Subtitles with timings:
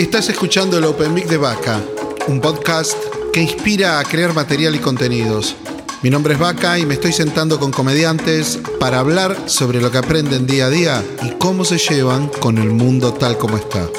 [0.00, 1.78] Estás escuchando el Open Mic de Vaca,
[2.26, 2.96] un podcast
[3.34, 5.54] que inspira a crear material y contenidos.
[6.02, 9.98] Mi nombre es Vaca y me estoy sentando con comediantes para hablar sobre lo que
[9.98, 13.90] aprenden día a día y cómo se llevan con el mundo tal como está.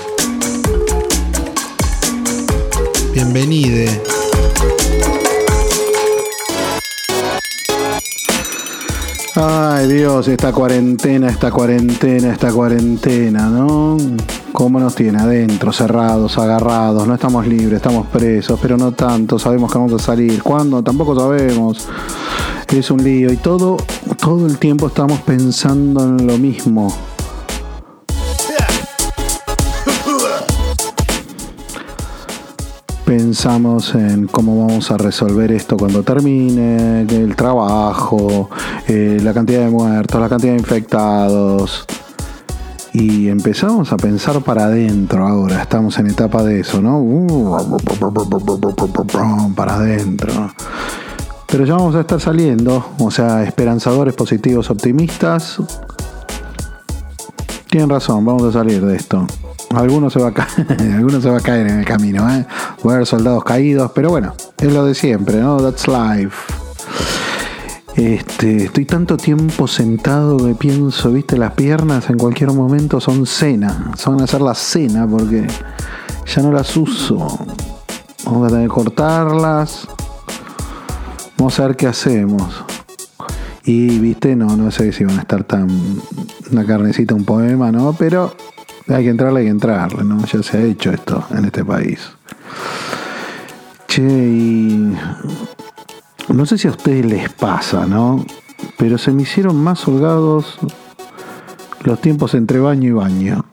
[3.13, 4.20] Bienvenide.
[9.33, 13.95] Ay Dios, esta cuarentena, esta cuarentena, esta cuarentena, ¿no?
[14.51, 17.07] ¿Cómo nos tiene adentro, cerrados, agarrados?
[17.07, 20.43] No estamos libres, estamos presos, pero no tanto, sabemos que vamos a salir.
[20.43, 20.83] ¿Cuándo?
[20.83, 21.87] Tampoco sabemos.
[22.67, 23.77] Es un lío y todo,
[24.19, 26.93] todo el tiempo estamos pensando en lo mismo.
[33.11, 38.49] Pensamos en cómo vamos a resolver esto cuando termine, el trabajo,
[38.87, 41.85] eh, la cantidad de muertos, la cantidad de infectados.
[42.93, 47.03] Y empezamos a pensar para adentro ahora, estamos en etapa de eso, ¿no?
[49.57, 50.53] para adentro.
[51.47, 55.57] Pero ya vamos a estar saliendo, o sea, esperanzadores, positivos, optimistas.
[57.69, 59.27] Tienen razón, vamos a salir de esto.
[59.73, 62.45] Algunos se va a caer, algunos se va a caer en el camino, ¿eh?
[62.85, 65.57] Va a haber soldados caídos, pero bueno, es lo de siempre, ¿no?
[65.57, 66.53] That's life.
[67.95, 73.91] Este, estoy tanto tiempo sentado que pienso, viste, las piernas en cualquier momento son cena,
[73.97, 75.45] son a hacer la cena porque
[76.25, 77.17] ya no las uso.
[78.25, 79.87] Vamos a tener que cortarlas.
[81.37, 82.63] Vamos a ver qué hacemos.
[83.65, 85.67] Y viste, no, no sé si van a estar tan
[86.51, 87.93] una carnecita, un poema, ¿no?
[87.93, 88.33] Pero
[88.93, 90.23] hay que entrarle, hay que entrarle, ¿no?
[90.25, 92.11] Ya se ha hecho esto en este país.
[93.87, 94.95] Che, y
[96.29, 98.25] no sé si a ustedes les pasa, ¿no?
[98.77, 100.57] Pero se me hicieron más holgados
[101.83, 103.45] los tiempos entre baño y baño.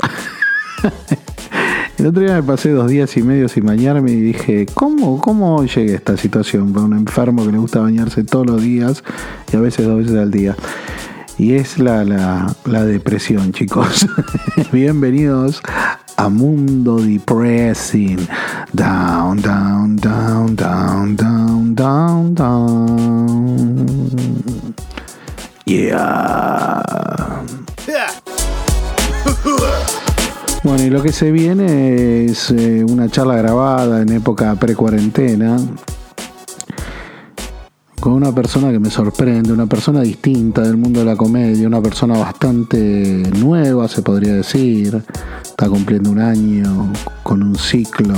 [1.98, 5.62] El otro día me pasé dos días y medio sin bañarme y dije, ¿cómo, cómo
[5.64, 6.72] llegué a esta situación?
[6.72, 9.04] Para un enfermo que le gusta bañarse todos los días
[9.52, 10.56] y a veces dos veces al día.
[11.40, 14.06] Y es la, la, depresión, chicos.
[14.72, 15.62] Bienvenidos
[16.18, 18.28] a Mundo Depressing.
[18.74, 23.86] Down, down, down, down, down, down, down.
[25.64, 26.82] Yeah.
[30.62, 35.56] Bueno, y lo que se viene es eh, una charla grabada en época pre-cuarentena
[38.00, 41.82] con una persona que me sorprende, una persona distinta del mundo de la comedia, una
[41.82, 45.02] persona bastante nueva, se podría decir.
[45.44, 46.90] Está cumpliendo un año
[47.22, 48.14] con un ciclo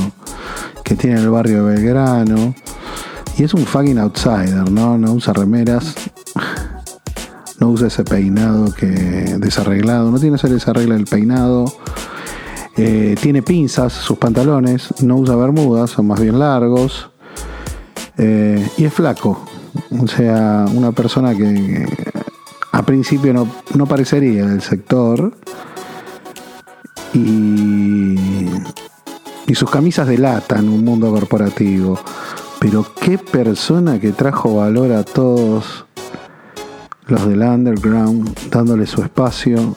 [0.84, 2.54] que tiene en el barrio de Belgrano.
[3.36, 4.96] Y es un fucking outsider, ¿no?
[4.96, 5.94] No usa remeras.
[7.58, 10.10] No usa ese peinado que desarreglado.
[10.10, 11.64] No tiene ese desarreglo del peinado.
[12.76, 14.94] Eh, tiene pinzas sus pantalones.
[15.02, 17.10] No usa bermudas, son más bien largos.
[18.16, 19.51] Eh, y es flaco.
[19.98, 21.86] O sea, una persona que
[22.72, 25.32] a principio no, parecería del sector.
[27.14, 28.16] Y,
[29.46, 31.98] y sus camisas delatan un mundo corporativo.
[32.58, 35.84] Pero qué persona que trajo valor a todos
[37.06, 39.76] los del underground, dándole su espacio,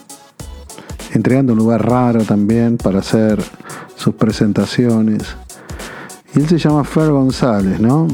[1.13, 3.43] entregando un lugar raro también para hacer
[3.95, 5.35] sus presentaciones.
[6.33, 8.07] Y él se llama Fer González, ¿no?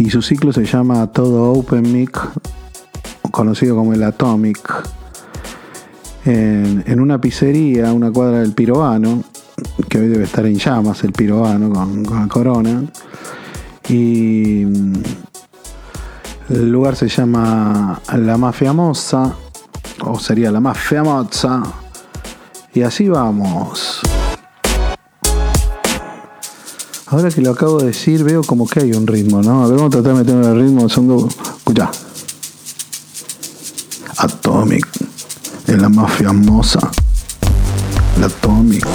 [0.00, 2.18] Y su ciclo se llama Todo Open Mic,
[3.30, 4.58] conocido como el Atomic,
[6.24, 9.22] en, una pizzería, una cuadra del Pirobano,
[9.90, 12.82] que hoy debe estar en llamas el Pirobano con, la corona.
[13.90, 14.62] Y
[16.48, 19.34] el lugar se llama La Mafia Moza,
[20.02, 21.62] o sería La Mafia Moza.
[22.72, 24.00] Y así vamos.
[27.10, 29.64] Ahora que lo acabo de decir, veo como que hay un ritmo, ¿no?
[29.64, 30.88] A ver, vamos a tratar de meter el ritmo.
[30.88, 31.90] Son Escucha.
[34.16, 34.86] Atomic.
[35.66, 36.78] Es la más famosa.
[38.20, 38.86] La Atomic.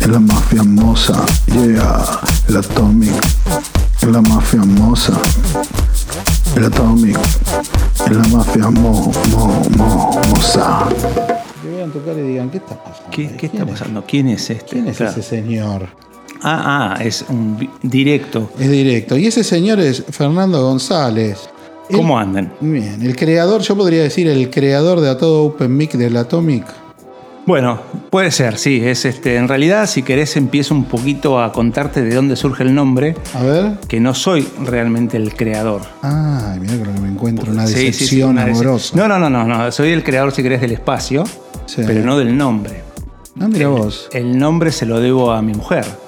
[0.00, 1.22] Es la más famosa.
[1.48, 2.20] Yeah.
[2.48, 3.12] El Atomic.
[4.00, 5.12] Es la más famosa.
[6.56, 7.18] El Atomic.
[8.06, 9.68] Es la más famosa.
[11.60, 13.10] Que vean tocar y digan, ¿qué está pasando?
[13.10, 14.02] ¿Qué, qué está pasando?
[14.08, 14.64] ¿Quién es este?
[14.64, 16.04] ¿Quién es ese señor?
[16.46, 18.50] Ah, ah, es un directo.
[18.58, 19.16] Es directo.
[19.16, 21.48] Y ese señor es Fernando González.
[21.90, 22.52] ¿Cómo andan?
[22.60, 26.66] Bien, el creador, yo podría decir el creador de a todo Open Mic del Atomic.
[27.46, 27.80] Bueno,
[28.10, 28.80] puede ser, sí.
[28.82, 29.36] Es este.
[29.36, 33.16] En realidad, si querés, empiezo un poquito a contarte de dónde surge el nombre.
[33.34, 33.72] A ver.
[33.88, 35.80] Que no soy realmente el creador.
[36.02, 38.94] Ah, mira que me encuentro una decepción amorosa.
[38.96, 39.72] No, no, no, no, no.
[39.72, 41.24] Soy el creador, si querés, del espacio,
[41.76, 42.82] pero no del nombre.
[43.40, 44.08] Ah, mira vos.
[44.12, 46.03] El nombre se lo debo a mi mujer.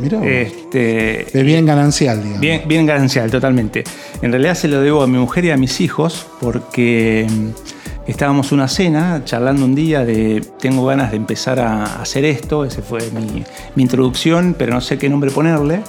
[0.00, 0.22] Vos.
[0.24, 2.40] Este, es bien ganancial, digamos.
[2.40, 3.84] Bien, bien ganancial, totalmente.
[4.22, 8.52] En realidad se lo debo a mi mujer y a mis hijos porque mm, estábamos
[8.52, 13.00] una cena charlando un día de tengo ganas de empezar a hacer esto, ese fue
[13.10, 13.44] mi,
[13.74, 15.82] mi introducción, pero no sé qué nombre ponerle.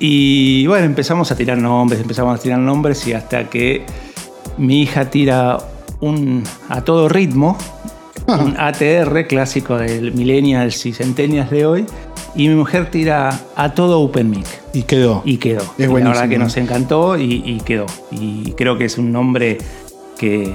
[0.00, 3.84] Y bueno, empezamos a tirar nombres, empezamos a tirar nombres y hasta que
[4.56, 5.58] mi hija tira
[6.00, 7.56] un a todo ritmo,
[8.26, 11.86] un ATR clásico del millennials y centennials de hoy,
[12.34, 14.46] y mi mujer tira a todo OpenMic.
[14.72, 15.22] Y quedó.
[15.24, 15.60] Y quedó.
[15.62, 16.14] Es Y la buenísimo.
[16.14, 17.86] verdad que nos encantó y, y quedó.
[18.10, 19.58] Y creo que es un nombre
[20.18, 20.52] que,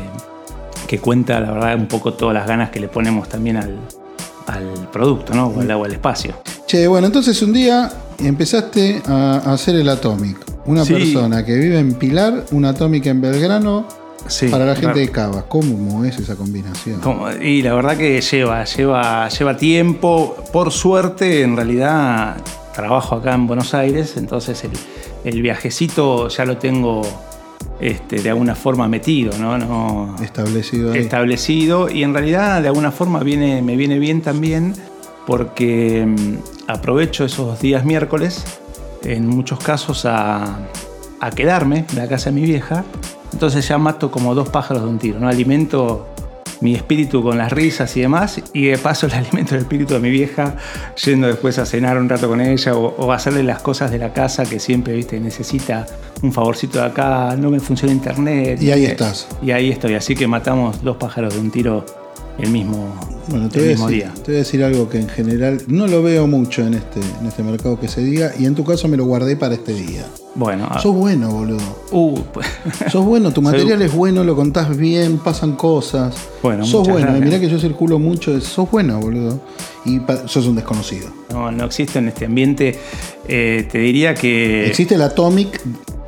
[0.88, 3.78] que cuenta, la verdad, un poco todas las ganas que le ponemos también al,
[4.48, 5.48] al producto, ¿no?
[5.48, 6.34] O al, o al espacio.
[6.68, 10.38] Che, bueno, entonces un día empezaste a a hacer el Atomic.
[10.66, 10.94] Una Sí.
[10.94, 13.86] persona que vive en Pilar, un Atomic en Belgrano,
[14.28, 15.10] Sí, para la gente de.
[15.10, 15.44] Cava.
[15.48, 17.02] ¿Cómo es esa combinación?
[17.42, 20.36] Y la verdad que lleva, lleva, lleva tiempo.
[20.54, 22.38] Por suerte, en realidad,
[22.74, 24.72] trabajo acá en Buenos Aires, entonces el,
[25.24, 27.02] el viajecito ya lo tengo
[27.80, 29.58] este, de alguna forma metido, ¿no?
[29.58, 31.00] no Establecido ahí.
[31.00, 34.74] establecido y en realidad de alguna forma viene, me viene bien también
[35.26, 36.36] porque mm,
[36.68, 38.44] aprovecho esos días miércoles
[39.04, 40.60] en muchos casos a,
[41.20, 42.86] a quedarme en la casa de mi vieja.
[43.34, 45.28] Entonces ya mato como dos pájaros de un tiro, ¿no?
[45.28, 46.08] Alimento
[46.62, 50.00] mi espíritu con las risas y demás y de paso le alimento el espíritu de
[50.00, 50.56] mi vieja
[51.04, 54.14] yendo después a cenar un rato con ella o, o hacerle las cosas de la
[54.14, 55.86] casa que siempre, viste, necesita
[56.22, 58.62] un favorcito de acá, no me funciona internet.
[58.62, 59.28] Y ahí estás.
[59.42, 61.86] Y ahí estoy, así que matamos dos pájaros de un tiro
[62.40, 62.94] el mismo,
[63.28, 64.14] Bueno, te el a mismo decir, día.
[64.16, 67.28] te voy a decir algo que en general no lo veo mucho en este, en
[67.28, 70.06] este mercado que se diga, y en tu caso me lo guardé para este día.
[70.36, 71.60] Bueno, ah, Sos bueno, boludo.
[71.92, 72.48] uh, pues,
[72.92, 76.16] Sos bueno, tu Soy- material es bueno, lo contás bien, pasan cosas.
[76.42, 77.26] Bueno, sos bueno, y gracias.
[77.26, 79.40] mirá que yo circulo mucho, es- sos bueno, boludo.
[79.86, 81.10] Y sos un desconocido.
[81.30, 82.80] no, no existe en este ambiente.
[83.28, 84.66] Eh, te diría que.
[84.66, 85.62] Existe el Atomic,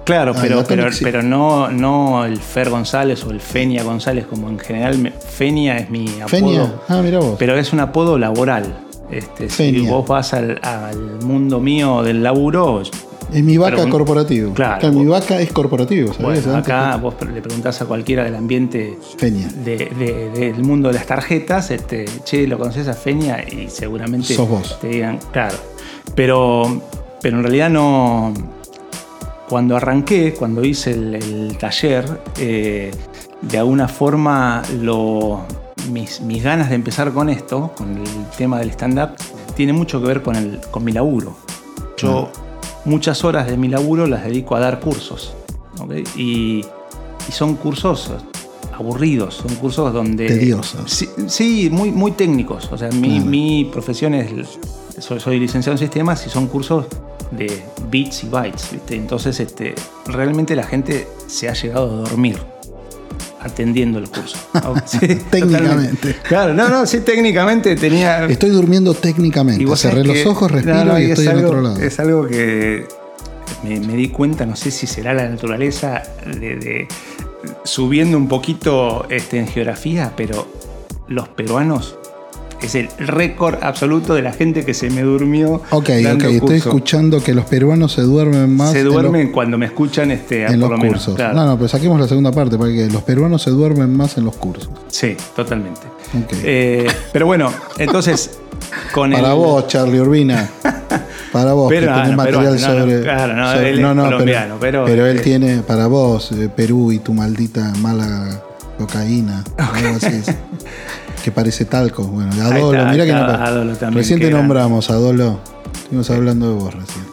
[0.05, 0.63] Claro, Ah, pero,
[1.01, 5.11] pero, no, no el Fer González o el Fenia González, como en general.
[5.19, 6.27] Fenia es mi apodo.
[6.27, 6.73] Fenia.
[6.87, 7.35] Ah, mira vos.
[7.39, 8.81] Pero es un apodo laboral.
[9.09, 14.53] Este, si vos vas al, al mundo mío del laburo, es mi vaca pero- corporativo.
[14.53, 14.91] Claro.
[14.91, 16.43] mi vaca es corporativo, ¿sabes?
[16.45, 19.47] bueno, acá vos le preguntás a cualquiera del ambiente Fenia.
[19.63, 23.43] de- de- del mundo de las tarjetas, este, che, ¿lo conoces a Fenia?
[23.43, 24.77] Y seguramente Sos vos.
[24.79, 25.55] te digan, claro.
[26.15, 26.81] Pero,
[27.21, 28.33] pero en realidad no.
[29.49, 32.91] Cuando arranqué, cuando hice el, el taller, eh,
[33.41, 35.41] de alguna forma lo,
[35.91, 39.11] mis, mis ganas de empezar con esto, con el tema del stand-up,
[39.55, 41.35] tiene mucho que ver con, el, con mi laburo.
[41.97, 42.29] Yo
[42.85, 45.35] muchas horas de mi laburo las dedico a dar cursos.
[45.79, 45.93] ¿ok?
[46.15, 46.65] Y,
[47.27, 48.11] y son cursos
[48.77, 50.27] aburridos, son cursos donde...
[50.27, 50.91] Tediosos.
[50.91, 52.71] Sí, sí, muy, muy técnicos.
[52.71, 54.59] O sea, mi, mi profesión es...
[54.97, 56.85] Soy, soy licenciado en sistemas y son cursos
[57.35, 58.69] de bits y bytes.
[58.71, 58.95] ¿viste?
[58.95, 59.75] Entonces, este,
[60.07, 62.37] realmente la gente se ha llegado a dormir
[63.41, 64.37] atendiendo el curso.
[64.85, 64.99] Sí,
[65.31, 66.15] Técnicamente.
[66.27, 68.25] Claro, no, no, sí, técnicamente tenía...
[68.25, 69.61] Estoy durmiendo técnicamente.
[69.61, 71.61] Y vos Cerré los que- ojos, respiro no, no, y es estoy en algo- otro
[71.61, 71.77] lado.
[71.79, 72.87] Es algo que
[73.63, 76.87] me, me di cuenta, no sé si será la naturaleza de, de-
[77.63, 80.47] subiendo un poquito este, en geografía, pero
[81.07, 81.97] los peruanos
[82.65, 85.61] es el récord absoluto de la gente que se me durmió.
[85.71, 90.11] Ok, ok, estoy escuchando que los peruanos se duermen más Se duermen cuando me escuchan
[90.11, 90.93] este, en por los, lo menos.
[90.93, 91.15] cursos.
[91.15, 91.33] claro.
[91.35, 94.35] No, no, pero saquemos la segunda parte, porque los peruanos se duermen más en los
[94.35, 94.69] cursos.
[94.87, 95.81] Sí, totalmente.
[96.23, 96.33] Ok.
[96.43, 98.39] Eh, pero bueno, entonces
[98.93, 100.49] con Para el, vos, Charlie Urbina.
[101.31, 103.01] Para vos, que Peruano, tenés material peruano, no, no, sobre.
[103.03, 106.99] claro, no, sobre- él es colombiano, pero- él eh, tiene para vos, eh, Perú y
[106.99, 108.41] tu maldita mala
[108.77, 109.43] cocaína.
[109.57, 110.21] algo así.
[111.25, 112.03] que parece talco.
[112.03, 113.43] Bueno, Adolo, está, mira que está no.
[113.43, 115.39] Adolo también, recién te nombramos, Adolo.
[115.73, 117.03] Estuvimos hablando de vos recién.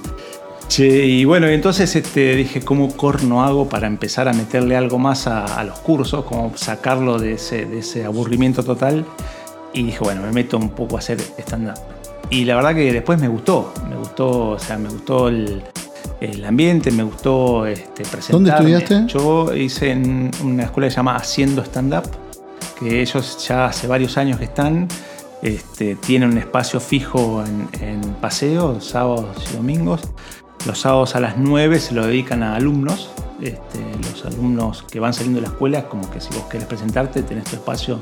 [0.69, 5.26] Che, y bueno, entonces este, dije, ¿cómo corno hago para empezar a meterle algo más
[5.26, 6.26] a, a los cursos?
[6.26, 9.07] ¿Cómo sacarlo de ese, de ese aburrimiento total?
[9.73, 11.81] Y dije, bueno, me meto un poco a hacer stand-up.
[12.28, 15.62] Y la verdad que después me gustó, me gustó, o sea, me gustó el,
[16.21, 18.50] el ambiente, me gustó este, presentarme.
[18.50, 19.07] ¿Dónde estudiaste?
[19.11, 22.04] Yo hice en una escuela que se llama Haciendo Stand-up,
[22.79, 24.88] que ellos ya hace varios años que están,
[25.43, 30.02] este, tienen un espacio fijo en, en paseo, sábados y domingos.
[30.67, 33.11] Los sábados a las 9 se lo dedican a alumnos.
[33.41, 33.79] Este,
[34.12, 37.45] los alumnos que van saliendo de la escuela, como que si vos querés presentarte, tenés
[37.45, 37.99] tu espacio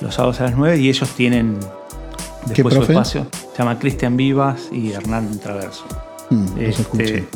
[0.00, 1.58] los sábados a las 9 y ellos tienen
[2.46, 3.26] ¿Qué después su espacio.
[3.52, 5.84] Se llama Cristian Vivas y Hernán Traverso.
[6.30, 7.28] Mm, Este,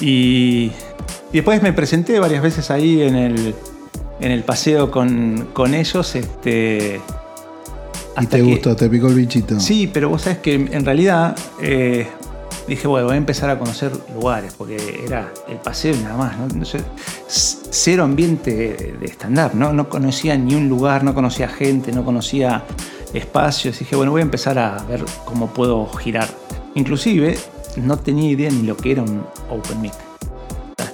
[0.00, 0.70] y
[1.32, 3.54] después me presenté varias veces ahí en el,
[4.20, 6.14] en el paseo con, con ellos.
[6.14, 7.00] Este,
[8.20, 9.60] Y te gustó, te picó el bichito.
[9.60, 12.06] Sí, pero vos sabés que en realidad eh,
[12.66, 16.38] dije, bueno, voy a empezar a conocer lugares, porque era el paseo y nada más.
[16.38, 16.64] ¿no?
[17.28, 19.72] cero ambiente de stand-up, ¿no?
[19.72, 22.64] no conocía ni un lugar, no conocía gente, no conocía
[23.12, 23.78] espacios.
[23.78, 26.28] Dije, bueno, voy a empezar a ver cómo puedo girar.
[26.74, 27.38] Inclusive
[27.76, 30.05] no tenía idea ni lo que era un open mic.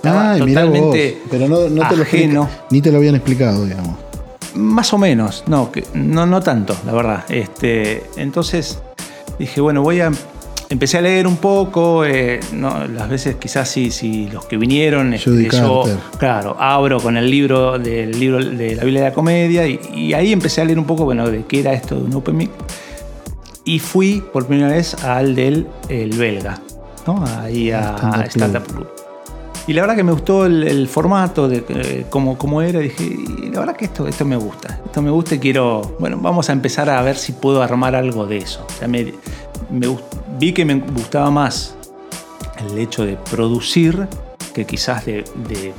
[0.02, 2.42] Estaba totalmente pero no, te ajeno.
[2.42, 3.96] Lo ni te lo habían explicado, digamos.
[4.54, 7.24] Más o menos, no, que, no, no tanto, la verdad.
[7.28, 8.80] Este, entonces
[9.38, 10.10] dije, bueno, voy a
[10.72, 15.48] empecé a leer un poco, eh, las veces quizás si, si los que vinieron, este,
[15.50, 15.84] yo,
[16.18, 20.32] claro, abro con el libro del libro de la Biblia de la Comedia y, ahí
[20.32, 22.50] empecé a leer un poco, bueno, de qué era esto de un Open Mic.
[23.64, 26.58] Y fui por primera vez al del el belga,
[27.06, 27.22] ¿no?
[27.38, 29.01] Ahí a, Startup Club.
[29.66, 32.80] Y la verdad que me gustó el, formato, de eh, cómo, cómo, era.
[32.80, 34.80] Dije, y la verdad que esto, esto me gusta.
[34.84, 35.96] Esto me gusta y quiero.
[36.00, 38.66] Bueno, vamos a empezar a ver si puedo armar algo de eso.
[38.68, 39.14] O sea, me,
[39.70, 39.96] me,
[40.38, 41.76] vi que me gustaba más
[42.58, 44.08] el hecho de producir
[44.52, 45.24] que quizás de,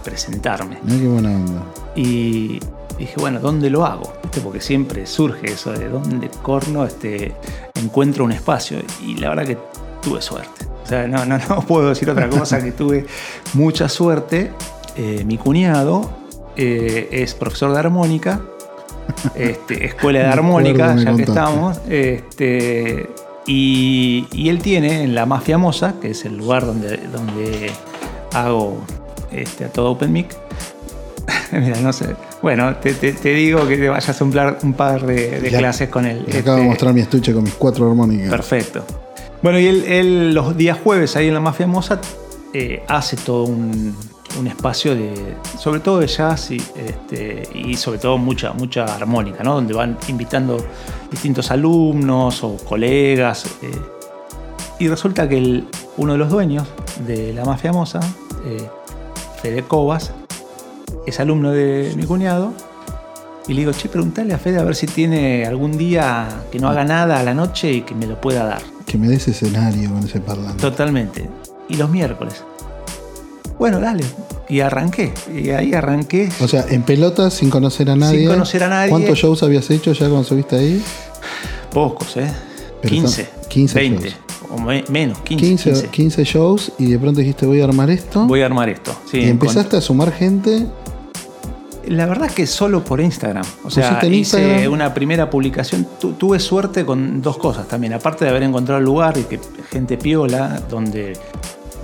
[0.04, 0.80] presentarme.
[0.88, 1.64] qué buena onda.
[1.96, 2.60] Y
[2.98, 4.14] dije, bueno, ¿dónde lo hago?
[4.44, 7.34] Porque siempre surge eso de dónde corno este,
[7.76, 8.80] encuentro un espacio.
[9.06, 9.58] Y la verdad que
[10.02, 10.73] tuve suerte.
[10.84, 13.06] O sea, no, no, no puedo decir otra cosa que tuve
[13.54, 14.52] mucha suerte.
[14.96, 16.10] Eh, mi cuñado
[16.56, 18.42] eh, es profesor de armónica,
[19.36, 21.80] este, escuela de armónica, ya que estamos.
[21.90, 23.10] Este,
[23.48, 27.72] y, él tiene en la Mafia Mosa, que es el lugar donde, donde
[28.34, 28.78] hago
[29.32, 30.36] este, a todo Open Mic.
[31.52, 32.16] Mira, no sé.
[32.42, 32.94] Bueno, te,
[33.34, 36.26] digo que te vayas a un, un par de, clases con él.
[36.30, 38.30] Te acabo de mostrar mi estuche con mis cuatro armónicas.
[38.30, 38.86] Perfecto.
[39.44, 42.00] Bueno, y él, los días jueves ahí en la Mafia Mosa
[42.54, 43.94] eh, hace todo un,
[44.40, 49.44] un espacio de, sobre todo de jazz y, este, y sobre todo mucha, mucha armónica,
[49.44, 49.56] ¿no?
[49.56, 50.58] donde van invitando
[51.12, 53.46] distintos alumnos o colegas.
[53.62, 53.82] Eh,
[54.80, 55.64] y resulta que
[55.98, 56.66] uno de los dueños
[57.06, 58.00] de la mafia mosa,
[58.46, 58.70] eh,
[59.42, 60.14] Fede Cobas,
[61.06, 62.54] es alumno de mi cuñado.
[63.48, 66.70] Y le digo, che, preguntale a Fede a ver si tiene algún día que no
[66.70, 68.62] haga nada a la noche y que me lo pueda dar.
[68.86, 70.62] Que me des escenario con ese parlante.
[70.62, 71.30] Totalmente.
[71.68, 72.44] Y los miércoles.
[73.60, 74.04] Bueno, dale.
[74.48, 75.14] Y arranqué.
[75.34, 76.30] Y ahí arranqué.
[76.42, 78.20] O sea, en pelota, sin conocer a nadie.
[78.20, 78.90] Sin conocer a nadie.
[78.90, 80.82] ¿Cuántos shows habías hecho ya cuando subiste ahí?
[81.72, 82.32] Pocos, ¿eh?
[82.86, 83.28] 15.
[83.50, 84.14] 15 20.
[84.50, 84.58] O
[84.92, 88.28] menos, 15, 15, shows y de pronto dijiste voy a armar esto.
[88.28, 88.96] Voy a armar esto.
[89.10, 90.68] Sí, y empezaste a sumar gente.
[91.88, 93.46] La verdad es que solo por Instagram.
[93.64, 95.88] O sea, hice una primera publicación.
[96.00, 97.94] tuve suerte con dos cosas también.
[97.94, 101.18] Aparte de haber encontrado el lugar y que gente piola, donde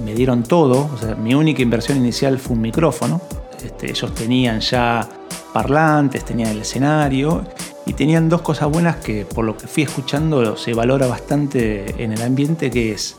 [0.04, 0.90] me dieron todo.
[0.94, 3.22] O sea, mi única inversión inicial fue un micrófono.
[3.64, 5.08] Este, ellos tenían ya
[5.54, 7.44] parlantes, tenían el escenario
[7.86, 12.14] y tenían dos cosas buenas que por lo que fui escuchando se valora bastante en
[12.14, 13.18] el ambiente, que es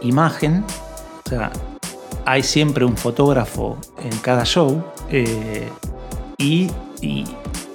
[0.00, 0.64] imagen.
[1.26, 1.52] O sea,
[2.24, 5.68] hay siempre un fotógrafo en cada show eh,
[6.38, 6.70] y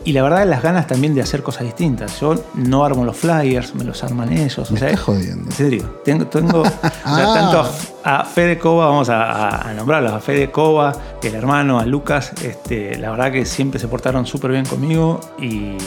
[0.06, 2.20] y la verdad, las ganas también de hacer cosas distintas.
[2.20, 4.72] Yo no armo los flyers, me los arman ellos.
[4.72, 5.50] Me jodiendo.
[5.50, 6.00] En serio.
[6.06, 6.64] Tengo, tengo
[7.04, 7.70] tanto
[8.04, 12.32] a, Fede Cova, vamos a, nombrarlos, a Fede Cova, el hermano, a Lucas.
[12.42, 15.78] Este, la verdad que siempre se portaron súper bien conmigo y,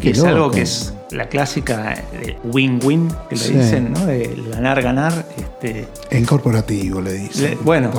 [0.00, 2.04] que es algo que es la clásica
[2.44, 4.06] win-win, que le dicen, ¿no?
[4.06, 5.26] De ganar, ganar.
[5.36, 7.58] Este, en corporativo le dicen.
[7.62, 7.90] bueno,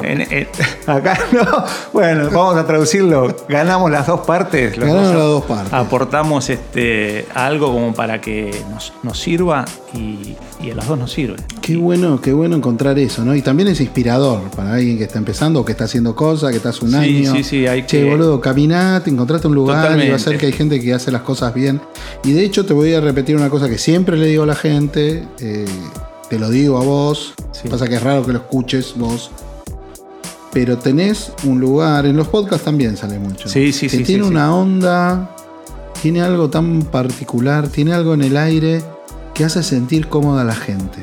[0.87, 1.65] acá no.
[1.91, 3.35] Bueno, vamos a traducirlo.
[3.47, 4.77] Ganamos las dos partes.
[4.77, 5.73] Ganamos las dos partes.
[5.73, 8.55] Aportamos este, algo como para que
[9.03, 10.35] nos, sirva y,
[10.69, 11.37] a los dos nos sirve.
[11.61, 13.35] Qué bueno, qué bueno encontrar eso, ¿no?
[13.35, 16.57] Y también es inspirador para alguien que está empezando o que está haciendo cosas, que
[16.57, 17.33] estás un año.
[17.33, 20.53] Sí, sí, hay che, boludo, caminate, encontraste un lugar y va a ser que hay
[20.53, 21.81] gente que hace las cosas bien.
[22.23, 24.55] Y de hecho te voy a repetir una cosa que siempre le digo a la
[24.55, 25.65] gente, eh,
[26.29, 27.33] te lo digo a vos,
[27.69, 29.31] pasa que es raro que lo escuches vos,
[30.51, 34.55] pero tenés un lugar, en los podcasts también sale mucho, sí, sí, que tiene una
[34.55, 35.35] onda,
[36.01, 38.81] tiene algo tan particular, tiene algo en el aire
[39.33, 40.99] que hace sentir cómoda a la gente.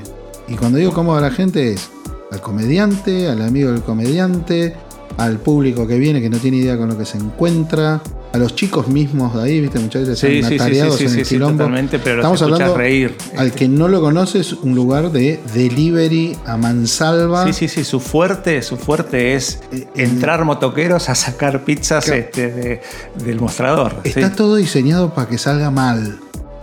[0.48, 1.90] Y cuando digo cómoda a la gente es
[2.30, 4.74] al comediante, al amigo del comediante,
[5.16, 8.00] al público que viene que no tiene idea con lo que se encuentra,
[8.36, 11.68] a los chicos mismos de ahí, viste, muchas veces sí, están atareados en el quilombo.
[12.04, 13.16] pero Estamos hablando reír.
[13.36, 17.46] Al que no lo conoces, un lugar de delivery a mansalva.
[17.46, 22.82] Sí, sí, sí, su fuerte, su fuerte es eh, entrar motoqueros a sacar pizzas este,
[23.24, 24.00] del mostrador.
[24.04, 26.18] Está todo diseñado para que salga mal.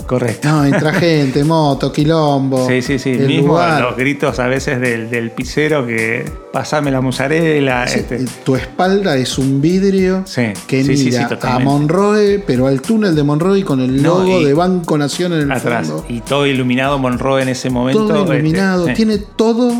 [0.05, 0.49] Correcto.
[0.49, 2.67] No, entra gente, moto, quilombo.
[2.67, 3.11] Sí, sí, sí.
[3.11, 3.81] el Mismo lugar.
[3.81, 7.87] los gritos a veces del, del pizzero que pasame la mozzarella.
[7.87, 8.25] Sí, este.
[8.43, 11.59] Tu espalda es un vidrio Sí, que sí, mira a.
[11.59, 15.87] Monroe, pero al túnel de Monroe con el logo de Banco Nación en el atrás.
[15.87, 16.05] fondo.
[16.09, 18.05] Y todo iluminado Monroe en ese momento.
[18.07, 19.73] Todo este, iluminado, tiene todo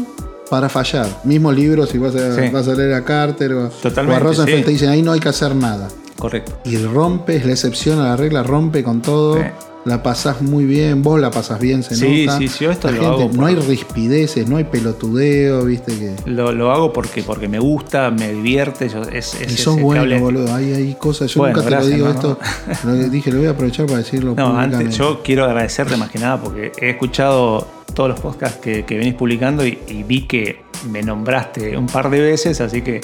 [0.50, 1.08] para fallar.
[1.24, 4.66] Mismo libro, si vas a, vas a leer a Carter o, Totalmente, o a Rosenfeld,
[4.66, 5.88] te dicen ahí no hay que hacer nada.
[6.18, 6.60] Correcto.
[6.66, 9.44] Y rompe, es la excepción a la regla, rompe con todo.
[9.86, 12.38] La pasás muy bien, vos la pasás bien, se Sí, nota.
[12.38, 15.66] sí, sí, yo esto La lo gente- hago por- No hay rispideces, no hay pelotudeo,
[15.66, 16.16] viste que.
[16.26, 18.88] Lo, lo hago porque, porque me gusta, me divierte.
[18.88, 20.54] Yo, es, es Y sos ese bueno, cable- boludo.
[20.56, 21.32] Hay, hay cosas.
[21.34, 22.40] Yo Bueno, nunca te lo digo no, esto.
[22.86, 24.36] Lo dije, lo voy a aprovechar para decirlo.
[24.38, 28.86] No, antes yo quiero agradecerte más que nada porque he escuchado todos los podcasts que,
[28.86, 33.00] que venís publicando y, y vi que me nombraste un par de veces, así que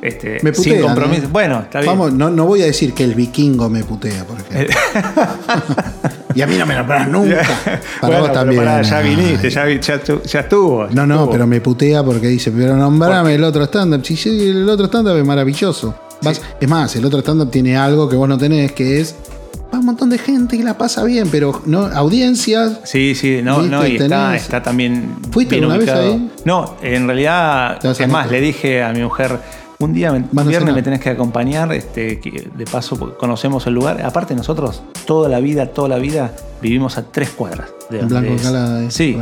[0.00, 1.24] este, Me sin putean, compromiso.
[1.24, 1.28] ¿eh?
[1.32, 1.90] Bueno, está bien.
[1.92, 4.76] Vamos, no, no voy a decir que el vikingo me putea, por ejemplo.
[6.34, 7.42] y a mí no me nombrás nunca.
[7.42, 8.64] Para Bueno, vos pero también.
[8.64, 9.64] pará, ya viniste, ya,
[10.40, 10.86] estuvo.
[10.92, 11.30] No, no, estuvo.
[11.32, 14.04] pero me putea porque dice, pero nombrame el otro stand-up.
[14.04, 15.94] Si sí, el otro stand-up es maravilloso.
[16.22, 19.14] Vas- Es más, el otro stand-up tiene algo que vos no tenés, que es
[19.74, 22.80] va un montón de gente y la pasa bien, pero no audiencias.
[22.84, 23.70] Sí, sí, no, ¿Viste?
[23.76, 25.16] no, y está, está también.
[25.30, 26.12] ¿Fuiste bien vez ubicado.
[26.12, 26.30] ahí?
[26.44, 29.38] No, en realidad, es más, le dije a mi mujer,
[29.80, 30.74] un día, un viernes cenar.
[30.74, 32.20] me tenés que acompañar, este,
[32.54, 34.00] de paso conocemos el lugar.
[34.02, 37.70] Aparte, nosotros, toda la vida, toda la vida, vivimos a tres cuadras.
[37.90, 39.18] De En Blanco Encalada, eh, Sí,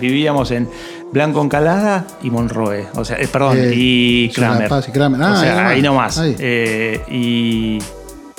[0.00, 0.68] vivíamos en
[1.12, 2.86] Blanco Encalada y Monroe.
[2.94, 4.68] O sea, eh, perdón, Eh, y Kramer.
[4.68, 5.22] Paz y Kramer.
[5.22, 6.18] Ah, o sea, ahí nomás, nomás.
[6.18, 6.36] ahí.
[6.38, 7.78] Eh, y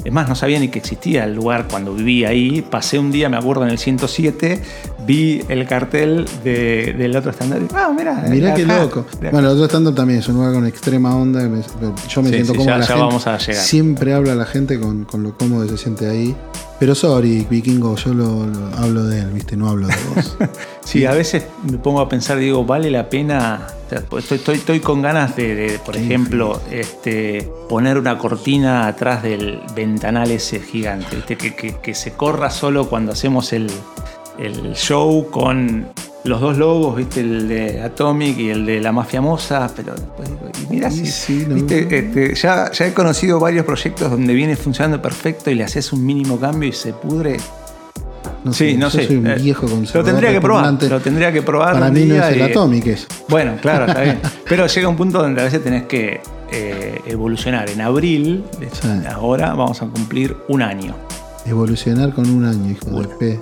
[0.04, 2.62] es más, no sabía ni que existía el lugar cuando vivía ahí.
[2.62, 4.62] Pasé un día, me acuerdo, en el 107,
[5.08, 7.62] vi el cartel de- del otro estándar.
[7.62, 8.26] y, Ah, mira.
[8.30, 8.80] Mirá qué acá.
[8.84, 9.06] loco.
[9.22, 11.42] Bueno, el otro stand-up también es un lugar con extrema onda.
[11.44, 12.66] Yo me Sí, siento sí, cómodo.
[12.66, 13.64] ya- la ya gente vamos a llegar.
[13.64, 16.36] Siempre habla la gente con, con lo cómodo que se siente ahí.
[16.84, 19.56] Pero sorry, Vikingo, yo lo, lo- hablo de él, ¿viste?
[19.56, 20.38] No hablo de vos.
[20.84, 23.68] Sí, a veces me pongo a pensar, digo, vale la pena.
[24.10, 28.86] pues estoy, estoy, estoy con ganas de, de, por Qué ejemplo, este, poner una cortina
[28.86, 31.38] atrás del ventanal ese gigante, ¿viste?
[31.38, 33.72] Que, que- que se corra solo cuando hacemos el,
[34.38, 35.88] el show con
[36.26, 37.20] los dos logos, ¿viste?
[37.20, 41.46] El de Atomic y el de la Mafia Mosa, pero después digo, y mira, sí,
[41.48, 41.56] no.
[41.56, 41.98] ¿viste?
[41.98, 46.06] Este, ya, ya he conocido varios proyectos donde viene funcionando perfecto y le haces un
[46.06, 47.38] mínimo cambio y se pudre.
[48.46, 49.08] No Sí, sé, no yo sé.
[49.08, 50.78] soy un Eh, viejo Lo tendría que probar.
[50.84, 51.74] Lo tendría que probar.
[51.74, 53.08] Para un mí no es el y- Atomic eso.
[53.30, 54.20] Bueno, claro, está bien.
[54.50, 56.20] Pero llega un punto donde a veces tenés que
[56.52, 57.70] eh, evolucionar.
[57.70, 58.88] En abril, de- Sí.
[59.10, 60.94] ahora vamos a cumplir un año.
[61.46, 63.40] Evolucionar con un año, hijo de P.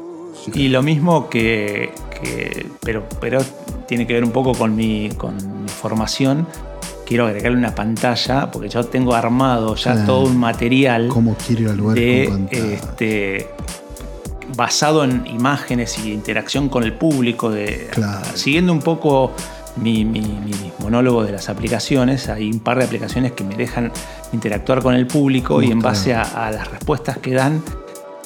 [0.53, 1.91] Y lo mismo que,
[2.21, 3.41] que- pero, pero
[3.87, 6.47] tiene que ver un poco con mi, con mi formación.
[7.05, 11.09] Quiero agregarle una pantalla, porque yo tengo armado ya todo un material
[12.51, 13.47] este
[14.55, 18.25] basado en imágenes y interacción con el público, de, Claro.
[18.33, 19.31] siguiendo un poco
[19.77, 23.91] mi, mi- mi monólogo de las aplicaciones, hay un par de aplicaciones que me dejan
[24.33, 27.61] interactuar con el público y en base a, a las respuestas que dan,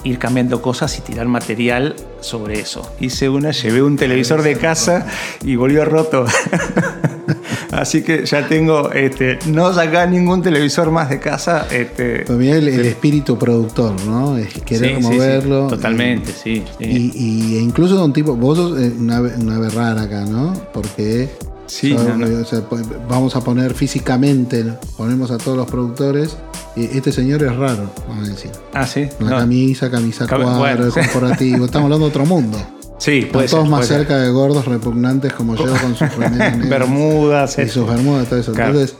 [0.05, 2.89] ir cambiando cosas y tirar material sobre eso.
[3.01, 5.05] Hice una, llevé un televisor de casa
[5.43, 6.25] y volvió roto.
[7.71, 11.67] Así que ya tengo, este, no sacar ningún televisor más de casa.
[11.71, 14.37] Este, mirá el, el espíritu productor, ¿no?
[14.37, 15.67] Es querer Sí, sí, sí, moverlo.
[15.67, 16.63] totalmente, sí.
[16.79, 16.85] sí.
[16.85, 20.53] Y, y- e incluso un tipo, vos sos eh, una, una ave rara acá, ¿no?
[20.73, 21.29] Porque
[21.67, 22.41] Sí, o sea, no, no.
[22.41, 22.78] o sea, po-
[23.10, 24.63] vamos a poner físicamente,
[24.97, 26.38] ponemos a todos los productores.
[26.75, 28.51] Este señor es raro, vamos a decir.
[28.73, 29.08] Ah, sí.
[29.19, 29.38] Una No.
[29.38, 30.99] camisa, camisa Cam- cuadro, bueno, sí.
[30.99, 31.65] corporativo.
[31.65, 32.58] Estamos hablando de otro mundo.
[32.97, 33.97] Sí, Están puede todos ser, más puede ser.
[33.99, 37.58] cerca de gordos repugnantes como yo con sus remeras Bermudas.
[37.60, 38.54] y sus bermudas, todo eso.
[38.54, 38.71] Claro.
[38.80, 38.97] Entonces,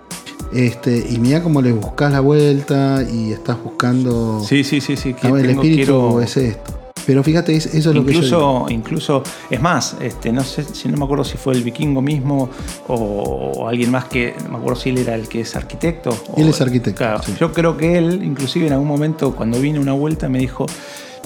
[0.54, 4.42] este, y mira cómo le buscas la vuelta y estás buscando.
[4.48, 5.16] Sí, sí, sí, sí.
[5.24, 6.80] el espíritu quiero- es esto.
[7.06, 8.20] Pero fíjate, es- eso es lo que yo.
[8.20, 12.02] Incluso, incluso, es más, este, no sé si no me acuerdo si fue el vikingo
[12.02, 12.50] mismo
[12.88, 16.10] o, o alguien más que, no me acuerdo si él era el que es arquitecto.
[16.10, 17.34] o- Él es arquitecto, Claro, sí.
[17.40, 20.66] Yo creo que él, inclusive en algún momento cuando vine una vuelta me dijo,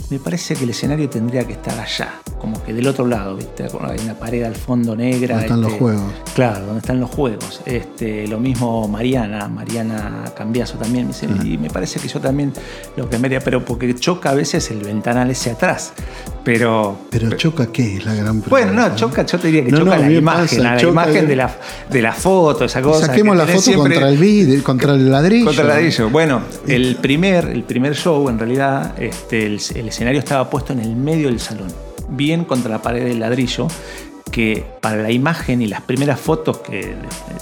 [0.10, 3.66] me parece que el escenario tendría que estar allá, como que del otro lado, ¿viste?
[3.82, 5.36] Hay una pared al fondo negra.
[5.36, 6.14] Donde están los este, juegos.
[6.34, 7.62] Claro, donde están los juegos.
[7.66, 12.54] Este, lo mismo Mariana, Mariana Cambiaso también me dice, y me parece que yo también
[12.96, 15.94] lo cambiaría, pero porque choca a veces el ventanal ese atrás.
[16.44, 16.98] Pero.
[17.10, 19.80] Pero choca qué es la gran Bueno, pregunta, no, choca, yo te diría que No,
[19.80, 21.56] choca no, la imagen, pasa, la choca imagen de la,
[21.90, 23.08] de la foto, esa cosa.
[23.08, 25.46] Saquemos que la foto siempre- contra el vidrio, contra el ladrillo.
[25.46, 26.10] contra el ladrillo.
[26.10, 30.80] Bueno, el primer, el primer show, en realidad, este, el, el escenario estaba puesto en
[30.80, 31.68] el medio del salón,
[32.10, 33.68] bien contra la pared del ladrillo,
[34.32, 36.96] que para la imagen y las primeras fotos, que eh,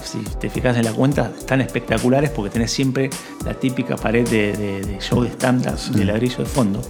[0.04, 3.10] si te fijas en la cuenta, están espectaculares porque tenés siempre
[3.46, 6.82] la típica pared de, de- de show de stand-up de ladrillo de fondo.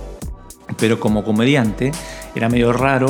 [0.78, 1.92] pero como comediante
[2.36, 3.08] era medio raro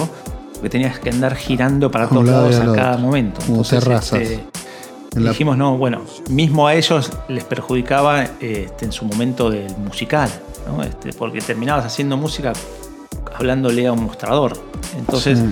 [0.53, 3.41] porque tenías que andar girando para todos lado lados a otro, cada momento.
[3.45, 4.21] como terrazas.
[4.21, 9.75] En la- Dijimos, no, bueno, mismo a ellos les perjudicaba este, en su momento del
[9.77, 10.29] musical,
[10.67, 10.83] ¿no?
[10.83, 12.53] Este, porque terminabas haciendo música
[13.35, 14.53] hablándole a un mostrador.
[14.97, 15.45] Entonces Sí.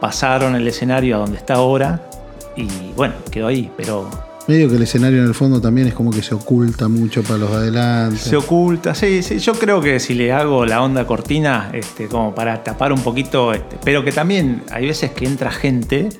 [0.00, 2.08] pasaron el escenario a donde está ahora
[2.56, 2.66] y
[2.96, 4.08] bueno, quedó ahí, pero
[4.48, 7.36] Medio que el escenario en el fondo también es como que se oculta mucho para
[7.38, 8.20] los adelantes.
[8.20, 8.94] se oculta.
[8.94, 12.92] Sí, sí, yo creo que si le hago la onda cortina, este, como para tapar
[12.92, 16.10] un poquito, este, pero que también hay veces que entra gente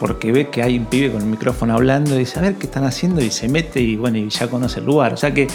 [0.00, 2.64] porque ve que hay un pibe con el micrófono hablando y dice, a ver qué
[2.66, 5.12] están haciendo y se mete y bueno, y ya conoce el lugar.
[5.12, 5.46] O sea que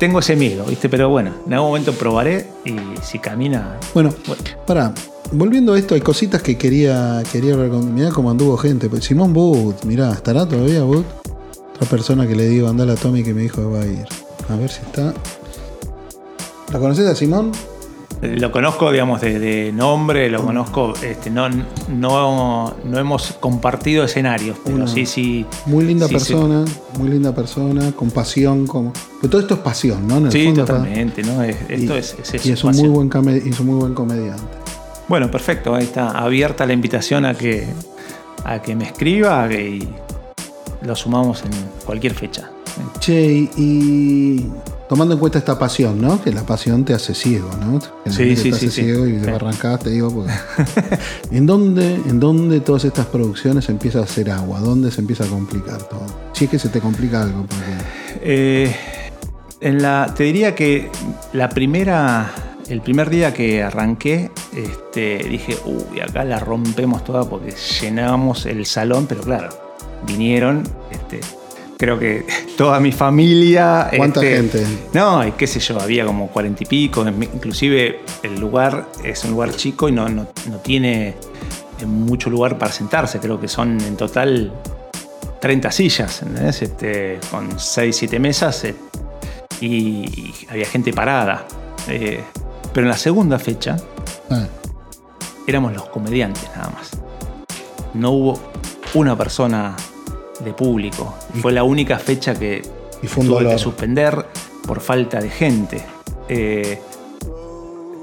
[0.00, 0.88] tengo ese miedo, ¿viste?
[0.88, 3.76] Pero bueno, en algún momento probaré y si camina...
[3.94, 4.42] Bueno, Bueno.
[4.66, 4.92] pará.
[5.32, 7.94] Volviendo a esto, hay cositas que quería, quería hablar con.
[7.94, 8.88] Mirá cómo anduvo gente.
[8.88, 11.04] Pues Simón Booth, mirá, ¿estará todavía Booth?
[11.76, 13.86] Otra persona que le digo, anda a la Tommy que me dijo que va a
[13.86, 14.06] ir.
[14.48, 15.14] A ver si está.
[16.72, 17.52] ¿La conoces a Simón?
[18.22, 21.48] Lo conozco, digamos, de, de nombre, lo conozco, este, no,
[21.88, 25.46] no, no hemos compartido escenarios, pero Una- sí, sí.
[25.64, 26.18] Muy linda sí, sí.
[26.18, 26.64] persona,
[26.98, 28.92] muy linda persona, con pasión, como.
[29.22, 30.18] Pero todo esto es pasión, ¿no?
[30.18, 31.42] En el Sí, fondo, totalmente, ¿no?
[31.42, 33.66] Es- y- Esto es, es eso, Y es un muy buen come- y es un
[33.68, 34.42] muy buen comediante.
[35.08, 37.66] Bueno, perfecto, ahí está abierta la invitación a que,
[38.44, 39.88] a que me escriba y
[40.82, 41.50] lo sumamos en
[41.86, 42.50] cualquier fecha.
[43.00, 44.50] Che, y, y
[44.90, 46.20] tomando en cuenta esta pasión, ¿no?
[46.20, 47.80] Que la pasión te hace ciego, ¿no?
[48.10, 48.82] Sí, sí, te hace sí.
[48.82, 49.24] ciego y Sí.
[49.24, 50.32] te arrancás, te digo, porque.
[51.30, 54.58] ¿En dónde, ¿En dónde todas estas producciones se empieza a hacer agua?
[54.58, 56.04] ¿Dónde se empieza a complicar todo?
[56.32, 57.72] Si es que se te complica algo, porque.
[58.20, 58.76] Eh,
[59.60, 60.90] en la, te diría que
[61.34, 62.32] la primera,
[62.68, 68.66] el primer día que arranqué, este, dije, uy, acá la rompemos toda porque llenamos el
[68.66, 69.50] salón, pero claro,
[70.04, 71.20] vinieron, este,
[71.80, 73.88] creo que toda mi familia.
[73.96, 74.78] ¿Cuánta este, gente?
[74.92, 79.30] No, y qué sé yo, había como cuarenta y pico, inclusive el lugar es un
[79.30, 81.08] lugar chico y no, no, no tiene
[81.80, 84.52] eh, mucho lugar para sentarse, creo que son en total
[85.40, 86.62] 30 sillas, ¿entendés?
[86.62, 88.74] Este, con 6, 7 mesas eh,
[89.60, 91.46] y, y había gente parada.
[91.88, 92.20] Eh,
[92.74, 93.76] pero en la segunda fecha
[94.30, 94.46] Ah,
[95.46, 96.90] éramos los comediantes nada más.
[97.94, 98.40] No hubo
[98.94, 99.74] una persona
[100.44, 101.14] de público.
[101.40, 102.62] Fue la única fecha que
[103.02, 103.52] Y fue un tuve dolor.
[103.52, 104.26] que suspender
[104.66, 105.82] por falta de gente.
[106.28, 106.78] Eh,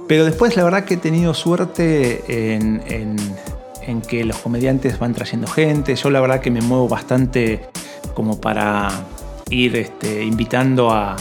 [0.08, 3.16] pero después la verdad que he tenido suerte en, en-
[3.86, 5.96] en que los comediantes van trayendo gente.
[5.96, 7.62] Yo la verdad que me muevo bastante
[8.14, 8.90] como para
[9.50, 11.16] ir este, invitando a,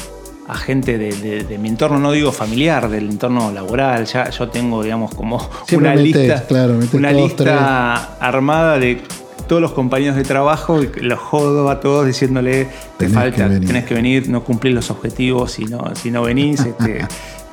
[0.49, 4.05] a gente de, de- de mi entorno, no digo familiar, del entorno laboral.
[4.07, 9.01] Ya yo tengo, digamos, como Siempre una metés, lista, claro, una lista armada de
[9.49, 13.67] todos los compañeros de trabajo los jodo a todos diciéndole te falta, que venir".
[13.69, 16.61] tenés que venir, no cumplir los objetivos si no, si no venís.
[16.67, 17.07] este,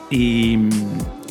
[0.09, 0.57] y,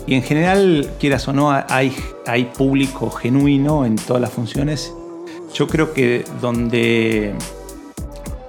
[0.07, 1.95] y en general, quieras o no, hay,
[2.27, 4.93] hay público genuino en todas las funciones.
[5.55, 7.35] Yo creo que donde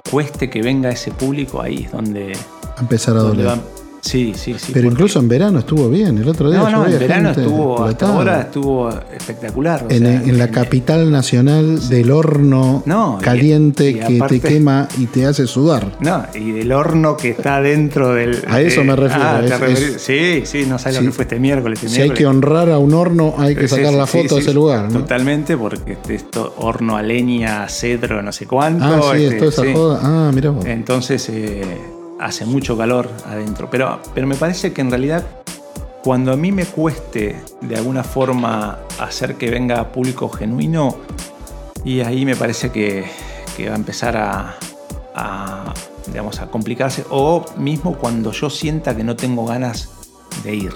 [0.10, 2.34] cueste que venga ese público, ahí es donde,
[2.78, 3.48] a empezar a doler.
[3.48, 3.60] va-
[4.04, 4.72] Sí, sí, sí.
[4.74, 6.18] Pero incluso en verano estuvo bien.
[6.18, 9.86] El otro día No, yo no, en verano estuvo, hasta ahora estuvo espectacular.
[9.90, 14.48] o en, sea, en la capital nacional del horno No, caliente y que aparte- te
[14.50, 15.88] quema y te hace sudar.
[16.02, 18.44] No, y del horno que está dentro del.
[18.50, 21.04] A eso me refiero, Ah, es- es- sí, sí, no sabes Sí.
[21.06, 21.82] lo que fue este miércoles.
[21.82, 24.54] este Si hay que honrar a un horno, hay que sacar la foto de ese
[24.54, 25.00] lugar, ¿no?
[25.00, 28.84] Totalmente, porque este, esto horno a leña, cedro, no sé cuánto.
[28.84, 30.00] Ah, sí, este, es toda esa joda.
[30.04, 30.66] Ah, mira vos.
[30.66, 31.64] Entonces eh,
[32.20, 33.70] hace mucho calor adentro.
[33.70, 35.26] Pero, pero me parece que en realidad,
[36.04, 40.98] cuando a mí me cueste de alguna forma hacer que venga público genuino,
[41.86, 43.06] y ahí me parece que,
[43.58, 44.56] que va a empezar a,
[45.16, 45.74] a,
[46.08, 47.04] digamos, a complicarse.
[47.10, 49.90] O mismo cuando yo sienta que no tengo ganas
[50.44, 50.74] de ir.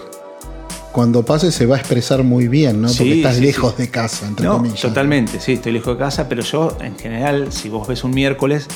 [0.91, 2.87] Cuando pase se va a expresar muy bien, ¿no?
[2.87, 3.83] Porque estás sí, lejos sí.
[3.83, 4.81] de casa, entre No, comillas.
[4.81, 8.67] totalmente, sí, estoy lejos de casa, pero yo en general, si vos ves un miércoles,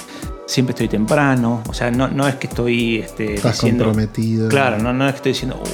[0.52, 1.64] siempre estoy temprano.
[1.70, 3.86] O sea, no, no es que estoy este, Estás diciendo.
[3.86, 4.50] comprometido.
[4.50, 5.72] Claro, no, no es que estoy diciendo, "Uy,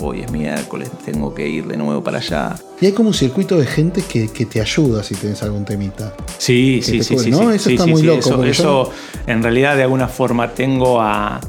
[0.00, 2.54] hoy es miércoles, tengo que ir de nuevo para allá.
[2.80, 6.14] Y hay como un circuito de gente que, que te ayuda si tenés algún temita.
[6.36, 7.30] Sí, Que sí, te sí, sí.
[7.30, 7.38] ¿no?
[7.50, 8.92] sí, Eso sí, está muy loco, eso,
[9.26, 11.40] en realidad, de alguna forma, tengo a.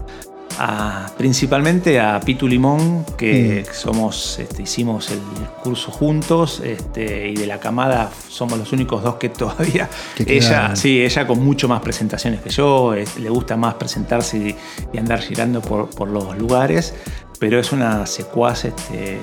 [0.62, 3.74] a- principalmente a Pitu Limón, que Mm.
[3.74, 5.20] somos, este, hicimos el
[5.64, 9.90] curso juntos, este, y de la camada somos los únicos dos que todavía.
[10.16, 14.38] Que ella, sí, ella con mucho más presentaciones que yo, es- le gusta más presentarse
[14.38, 14.56] y,
[14.94, 16.94] y andar girando por, por los lugares,
[17.40, 19.18] pero es una secuaz este,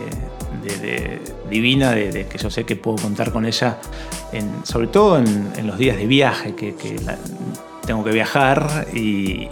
[0.63, 1.21] de- de-
[1.51, 3.79] divina de, de que yo sé que puedo contar con ella,
[4.33, 7.19] en, sobre todo en, en los días de viaje, que, que la-
[7.87, 9.49] tengo que viajar y,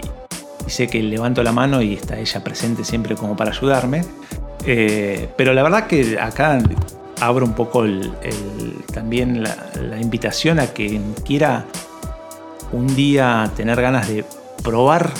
[0.67, 4.05] y sé que levanto la mano y está ella presente siempre como para ayudarme.
[4.67, 6.59] Eh, pero la verdad que acá
[7.21, 11.65] abro un poco el- el- también la, la invitación a que quiera
[12.73, 14.25] un día tener ganas de
[14.63, 15.13] probar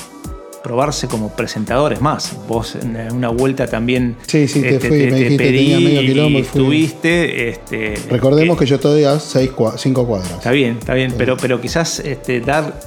[0.63, 2.35] probarse como presentadores más.
[2.49, 6.43] Vos en una vuelta también Sí, sí, te fui, me dijiste, tenía medio quilombo y
[6.43, 6.61] fui.
[6.63, 7.49] estuviste.
[7.51, 10.31] Este, Recordemos eh, que yo estoy a 5 cuadras.
[10.33, 12.81] Está bien, está bien, pero, pero quizás este, dar.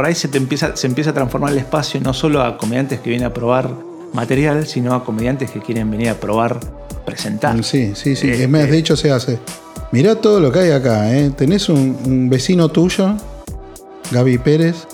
[0.00, 3.00] Por ahí se te empieza, se empieza a transformar el espacio no solo a comediantes
[3.00, 3.68] que vienen a probar
[4.14, 6.58] material, sino a comediantes que quieren venir a probar,
[7.04, 7.62] presentar.
[7.62, 8.30] Sí, sí, sí.
[8.30, 9.38] Eh, es más, eh, de hecho se hace.
[9.92, 11.30] Mirá todo lo que hay acá, ¿eh?
[11.36, 13.14] Tenés un, un vecino tuyo,
[14.10, 14.86] Gaby Pérez.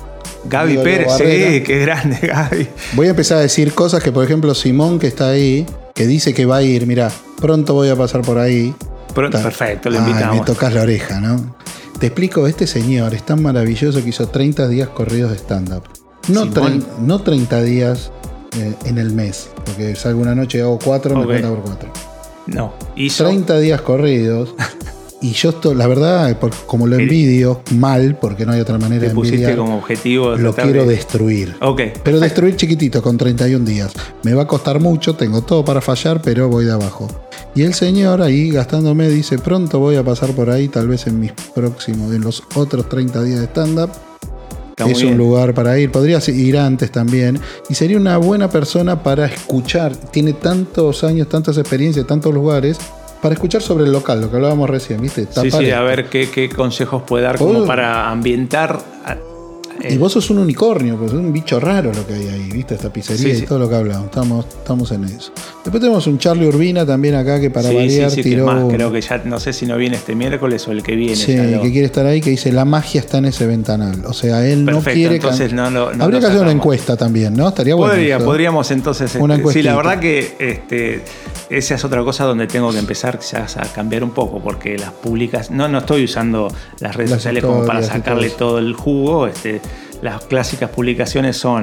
[0.46, 2.66] Gaby Pérez, sí, qué grande Gaby.
[2.94, 6.34] Voy a empezar a decir cosas que, por ejemplo, Simón, que está ahí, que dice
[6.34, 8.74] que va a ir, mirá, pronto voy a pasar por ahí.
[9.14, 10.38] Pronto, perfecto, lo Ay, invitamos.
[10.40, 11.54] me tocas la oreja, ¿no?
[11.98, 15.85] Te explico, este señor es tan maravilloso que hizo 30 días corridos de stand-up.
[16.28, 16.44] No,
[17.00, 18.11] no 30 días
[18.59, 21.20] eh, en el mes, porque salgo una noche y hago 4, Ok.
[21.20, 21.92] me cuenta por 4.
[22.48, 23.24] No, hizo.
[23.24, 24.54] 30 días corridos.
[25.22, 29.14] Y yo, esto, la verdad, como lo envidio mal, porque no hay otra manera de
[29.14, 30.37] pusiste envidiar, como objetivo.
[30.37, 31.57] lo quiero de- destruir.
[32.05, 33.92] Pero destruir chiquitito, con 31 días.
[34.24, 37.09] Me va a costar mucho, tengo todo para fallar, pero voy de abajo.
[37.55, 41.18] Y el señor ahí gastándome dice, pronto voy a pasar por ahí, tal vez en
[41.18, 43.90] mis próximos, en los otros 30 días de stand-up.
[44.79, 47.40] Es un lugar para ir, podrías ir antes también.
[47.70, 49.96] Y sería una buena persona para escuchar.
[49.96, 52.76] Tiene tantos años, tantas experiencias, tantos lugares,
[53.20, 55.22] para escuchar sobre el local, lo que hablábamos recién, ¿viste?
[55.22, 58.81] Sí, Tapar sí, a ver qué, qué consejos puede dar como para ambientar.
[59.82, 62.50] Y eh, vos sos un unicornio, pues es un bicho raro lo que hay ahí,
[62.52, 62.74] ¿viste?
[62.74, 63.46] Esta pizzería Sí, y sí.
[63.46, 64.06] todo lo que hablamos.
[64.06, 65.32] Estamos, estamos en eso.
[65.64, 68.46] Después tenemos un Charlie Urbina también acá que para sí, variar sí, sí, que tiró.
[68.46, 71.16] más, creo que ya no sé si no viene este miércoles o el que viene.
[71.16, 74.04] Sí, lo- que quiere estar ahí, que dice la magia está en ese ventanal.
[74.06, 75.16] O sea, él no quiere.
[75.16, 77.48] entonces no no Habría que hacer una encuesta también, ¿no?
[77.48, 77.92] Estaría bueno.
[77.94, 79.14] Podría, podríamos entonces.
[79.16, 81.02] Una este, sí, la verdad que este,
[81.50, 84.92] esa es otra cosa donde tengo que empezar quizás a cambiar un poco, porque las
[84.92, 85.50] públicas.
[85.50, 86.48] No, no estoy usando
[86.80, 89.26] las redes Las sociales como para sacarle todo todo el jugo.
[89.26, 89.60] Este,
[90.02, 91.62] las clásicas publicaciones son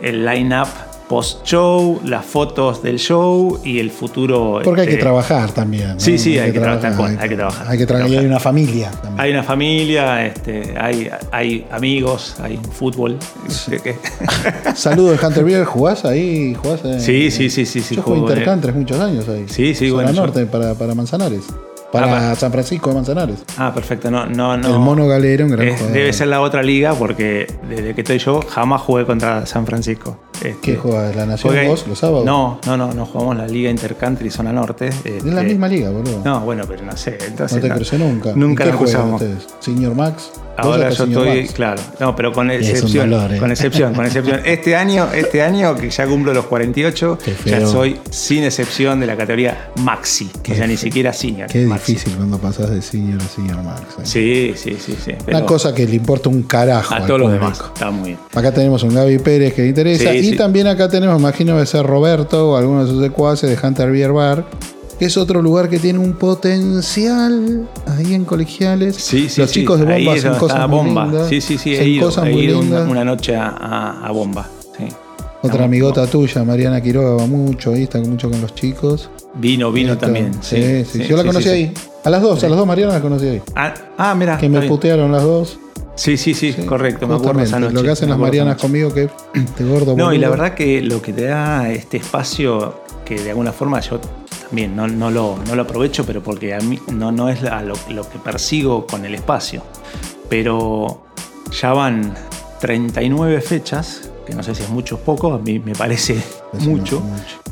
[0.00, 0.68] el line-up
[1.08, 4.60] post-show, las fotos del show y el futuro.
[4.64, 5.88] Porque hay que este, trabajar también.
[5.94, 6.00] ¿no?
[6.00, 7.66] Sí, sí, hay que trabajar, tal cual, hay que trabajar.
[7.68, 8.10] Hay que trabajar.
[8.10, 9.20] Y hay una familia también.
[9.20, 13.18] Hay una familia, este, hay, hay amigos, hay fútbol.
[13.46, 13.96] este, que-
[14.74, 16.54] Saludos de Hunter Beer, ¿jugás ahí?
[16.54, 19.44] ¿Jugás en- Sí, sí, sí, sí, sí, Yo jugué juego, Intercantres muchos años ahí.
[19.50, 21.42] Sí, sí, bueno, yo- norte para, para Manzanares.
[21.92, 23.36] Para Ah, San Francisco de Manzanares.
[23.58, 24.10] Ah, perfecto.
[24.10, 24.68] No, no, no.
[24.68, 25.92] El Mono Galero, un gran Es- jugador.
[25.96, 30.18] debe ser la otra liga porque desde que estoy yo jamás jugué contra San Francisco.
[30.42, 31.12] Este, ¿Qué juega?
[31.14, 32.24] ¿La Nación jugué- vos los sábados?
[32.24, 34.88] No, no, no, no jugamos la Liga Intercountry Zona Norte.
[34.88, 36.20] Es la este, misma liga, boludo.
[36.24, 37.16] No, bueno, pero no sé.
[37.28, 38.32] Entonces, no te crucé nunca.
[38.34, 39.22] Nunca ¿Y qué nos juegan cruzamos.
[39.22, 39.46] ustedes?
[39.60, 40.30] ¿Senior Max?
[40.34, 43.38] ¿Vos Ahora yo estoy, claro, no, pero con excepción, eh.
[43.38, 44.40] con excepción, con excepción.
[44.44, 49.06] Este año, este año que ya cumplo los 48, Qué ya soy sin excepción de
[49.06, 51.48] la categoría Maxi, Qué o sea, ni siquiera Senior.
[51.48, 51.64] Qué.
[51.86, 53.82] Difícil cuando pasás de Senior a Senior Max.
[53.98, 54.02] eh.
[54.04, 55.12] Sí, sí, sí, sí.
[55.28, 56.94] Una cosa que le importa un carajo.
[56.94, 57.60] a todos los demás.
[57.74, 58.18] Está muy bien.
[58.34, 60.10] Acá tenemos un Gaby Pérez que le interesa.
[60.12, 60.36] Sí, y sí.
[60.36, 64.12] también acá tenemos, imagino, de ser Roberto o alguno de sus secuaces de Hunter Beer
[64.12, 64.44] Bar.
[64.98, 68.96] Que es otro lugar que tiene un potencial ahí en colegiales.
[68.96, 71.04] Sí, sí, Los chicos de Ahí Bomba es hacen cosas muy bomba.
[71.04, 71.28] lindas.
[71.28, 72.82] Sí, sí, sí, he ido, cosas he muy ido lindas.
[72.82, 73.48] una, una noche a,
[74.06, 74.48] a- bomba.
[74.78, 74.84] Sí.
[75.42, 79.10] Otra amigota tuya, Mariana Quiroga, va mucho ahí, está mucho con los chicos.
[79.34, 80.32] Vino, vino también.
[80.42, 80.98] Sí, sí.
[81.02, 81.74] sí, Yo la conocí ahí.
[82.04, 83.42] A las dos, a las dos Mariana las conocí ahí.
[83.54, 84.36] Ah, ah, mira.
[84.38, 84.68] Que me bien.
[84.68, 85.58] putearon las dos.
[85.94, 87.06] Sí, sí, sí, correcto.
[87.06, 87.74] Me acuerdo esa noche.
[87.74, 89.08] Lo que hacen las Marianas conmigo que
[89.56, 89.96] te gordo.
[89.96, 93.80] No, y la verdad que lo que te da este espacio, que de alguna forma
[93.80, 94.00] yo
[94.48, 97.62] también no, no lo, no lo aprovecho, pero porque a mí no, no es la-
[97.62, 99.62] lo, lo que persigo con el espacio.
[100.28, 101.02] Pero
[101.60, 102.14] ya van
[102.60, 106.16] 39 fechas, que no sé si es mucho o poco, a mí me parece
[106.60, 107.02] mucho, mucho.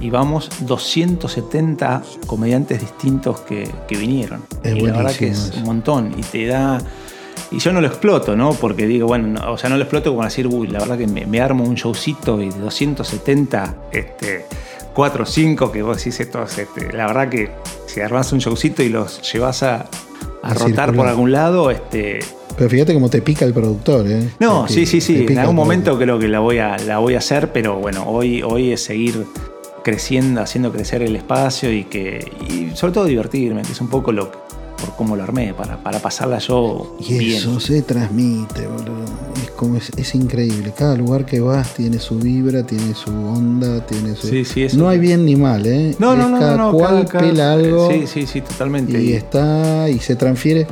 [0.00, 4.42] y vamos 270 comediantes distintos que, que vinieron.
[4.62, 6.78] Es y la verdad que es un montón, y te da...
[7.52, 8.52] Y yo no lo exploto, ¿no?
[8.52, 11.06] Porque digo, bueno, no- o sea, no lo exploto como decir, uy, la verdad que
[11.08, 14.46] me, me armo un showcito y de 270, este,
[14.94, 17.50] 4 o 5 que vos decís estos, este, la verdad que
[17.86, 19.86] si armás un showcito y los llevas a, a
[20.42, 20.94] A rotar circular.
[20.94, 22.20] por algún lado, este.
[22.56, 24.28] Pero fíjate cómo te pica el productor, ¿eh?
[24.38, 25.26] No, Te sí, sí, sí.
[25.28, 28.42] En algún momento creo que la voy a, la voy a hacer, pero bueno, hoy,
[28.42, 29.24] hoy es seguir
[29.82, 32.30] creciendo, haciendo crecer el espacio y que.
[32.48, 34.30] Y sobre todo divertirme, que es un poco lo
[34.80, 37.36] por cómo lo armé, para, para pasarla yo Y bien.
[37.38, 39.04] eso se transmite, boludo.
[39.44, 40.72] Es como es, es increíble.
[40.74, 44.26] Cada lugar que vas tiene su vibra, tiene su onda, tiene su.
[44.28, 45.94] Sí, sí, eso- no hay bien ni mal, ¿eh?
[45.98, 48.40] No, no, Es no, cada no, no, cual cada- cada- pela algo Sí, sí, sí,
[48.40, 49.00] totalmente.
[49.02, 50.66] y está y se transfiere.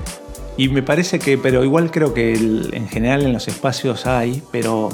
[0.58, 4.42] Y me parece que, pero igual creo que el- en general en los espacios hay,
[4.50, 4.88] pero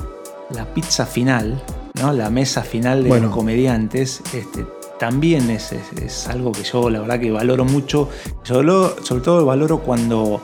[0.50, 1.60] la pizza final,
[2.00, 2.12] ¿no?
[2.12, 3.26] La mesa final de Bueno.
[3.26, 4.66] los comediantes, este,
[5.00, 8.08] también es, es- es algo que yo la verdad que valoro mucho.
[8.42, 10.40] Sobre, lo- sobre todo valoro cuando,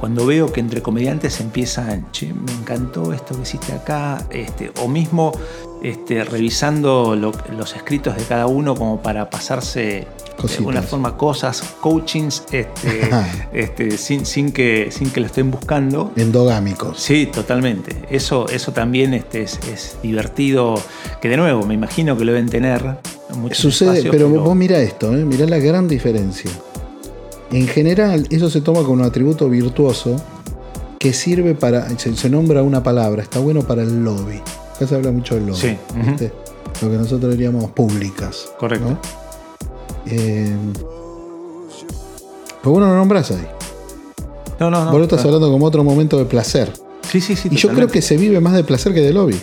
[0.00, 4.88] cuando veo que entre comediantes empiezan, che, me encantó esto que hiciste acá, este, o
[4.88, 5.32] mismo
[5.82, 10.58] este, revisando lo- los escritos de cada uno como para pasarse de Cositas.
[10.58, 13.10] alguna forma cosas, coachings, este,
[13.52, 16.10] este, sin, sin, que, sin que lo estén buscando.
[16.16, 16.98] Endogámicos.
[17.00, 17.94] Sí, totalmente.
[18.10, 20.74] Eso, eso también este, es, es divertido.
[21.20, 22.96] Que de nuevo, me imagino que lo deben tener.
[23.52, 25.24] Sucede, espacios, pero, vos mira esto, ¿eh?
[25.24, 26.50] mirá la gran diferencia.
[27.50, 30.16] En general, eso se toma como un atributo virtuoso
[30.98, 31.88] que sirve para.
[31.98, 34.40] Se, se nombra una palabra, está bueno para el lobby.
[34.82, 35.58] Acá se habla mucho del lobby.
[35.58, 35.78] Sí.
[36.80, 38.48] Lo que nosotros diríamos públicas.
[38.58, 38.90] Correcto.
[38.90, 38.98] ¿no?
[40.06, 40.50] Eh,
[42.62, 43.46] pero vos no lo nombrás ahí.
[44.58, 44.90] No, no, no.
[44.90, 45.36] vos lo estás claro.
[45.36, 46.72] hablando como otro momento de placer.
[47.10, 47.48] Sí, sí, sí.
[47.50, 49.38] Y yo creo que se vive más de placer que de lobby.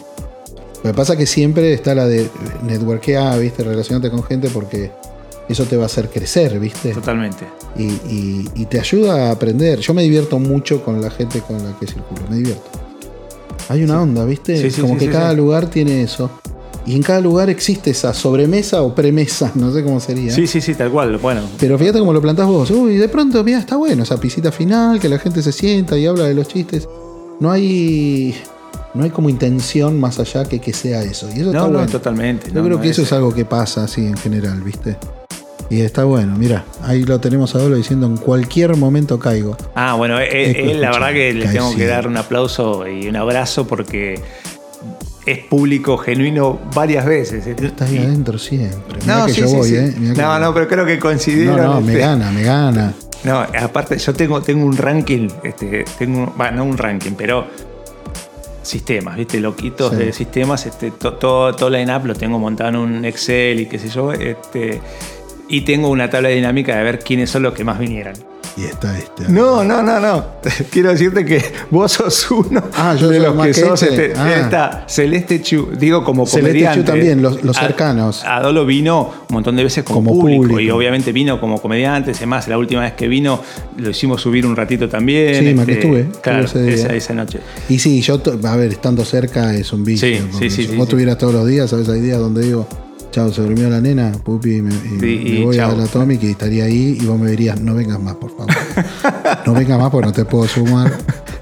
[0.83, 2.29] Lo que pasa es que siempre está la de
[2.63, 3.63] networkear, ¿viste?
[3.63, 4.91] Relacionarte con gente porque
[5.49, 6.93] eso te va a hacer crecer, ¿viste?
[6.93, 7.45] Totalmente.
[7.77, 9.79] Y, y- y te ayuda a aprender.
[9.79, 12.69] Yo me divierto mucho con la gente con la que circulo, me divierto.
[13.67, 14.57] Hay una onda, ¿viste?
[14.59, 16.29] Sí, sí, Como sí, que cada lugar tiene eso.
[16.85, 20.31] Y en cada lugar existe esa sobremesa o premesa, no sé cómo sería.
[20.33, 21.17] Sí, sí, sí, tal cual.
[21.17, 22.71] Bueno, Pero fíjate cómo lo plantás vos.
[22.71, 26.05] Uy, de pronto, mira, está bueno esa pisita final, que la gente se sienta y
[26.05, 26.87] habla de los chistes.
[27.39, 28.35] No hay.
[28.95, 31.27] No hay como intención más allá que que sea eso.
[31.29, 31.91] Y eso no, está no, bueno.
[31.91, 32.47] totalmente.
[32.47, 34.97] Yo no, creo no que eso es algo que pasa así en general, ¿viste?
[35.69, 39.55] Y está bueno, mira, ahí lo tenemos a Dolo diciendo en cualquier momento caigo.
[39.75, 43.07] Ah, bueno, él, Escucha, él, la verdad que le tengo que dar un aplauso y
[43.07, 44.19] un abrazo porque
[45.27, 47.45] es público genuino varias veces.
[47.45, 48.97] Estás ahí Y- adentro siempre.
[49.01, 49.75] Mirá No, que sí, yo sí, voy, sí.
[49.75, 49.93] ¿eh?
[49.99, 51.57] Mirá que- No, no, pero creo que No, coincidieron.
[51.63, 52.93] no, me este, gana, me gana.
[53.23, 57.45] No, aparte yo tengo, tengo un ranking, este, tengo, bueno, no un ranking, pero
[58.63, 59.39] sistemas, ¿viste?
[59.39, 63.65] Loquitos de sistemas, este, to- todo, todo line-up lo tengo montado en un Excel y
[63.67, 64.79] qué sé yo, este,
[65.49, 68.13] y tengo una tabla dinámica de ver quiénes son los que más vinieran.
[68.57, 69.29] Y está este.
[69.29, 70.25] No, no, no, no.
[70.71, 73.83] Quiero decirte que vos sos uno Ah, yo de soy los más que que sos.
[73.83, 74.07] este.
[74.07, 74.35] Este, Ah.
[74.41, 76.79] Está Celeste Chu, digo como Celeste comediante.
[76.81, 78.23] Chu también, los- los A- cercanos.
[78.25, 80.59] Adolo vino un montón de veces como, Como público, público.
[80.59, 82.11] y obviamente vino como comediante.
[82.15, 83.41] Además, la última vez que vino
[83.77, 85.29] lo hicimos subir un ratito también.
[85.29, 87.39] este, Sí, me que estuve, Claro, esa, esa noche.
[87.69, 90.07] Y sí, yo, a ver, estando cerca es un vicio.
[90.07, 90.91] Sí, sí, sí, si sí, vos sí.
[90.91, 91.87] tuvieras todos los días, ¿sabes?
[91.87, 92.67] Hay días donde digo,
[93.11, 95.71] chao, se durmió la nena, pupi, y me, Sí, me y voy chao.
[95.71, 98.53] a la Atomic y estaría ahí y vos me dirías, no vengas más, por favor.
[99.45, 100.91] no vengas más porque no te puedo sumar.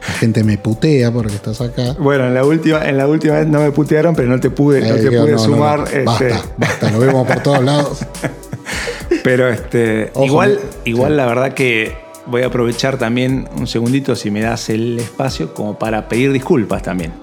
[0.07, 1.93] La gente me putea porque estás acá.
[1.99, 4.81] Bueno, en la última, en la última vez no me putearon, pero no te pude,
[4.81, 5.79] no te pude no, sumar.
[5.79, 5.85] no.
[5.85, 7.99] este, Basta, basta, lo vemos por todos lados.
[9.23, 10.89] Pero este, Ojo, igual, sí.
[10.91, 11.95] igual la verdad que
[12.27, 16.81] voy a aprovechar también un segundito si me das el espacio como para pedir disculpas
[16.81, 17.13] también.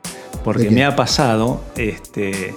[0.43, 2.55] Porque me ha pasado, este,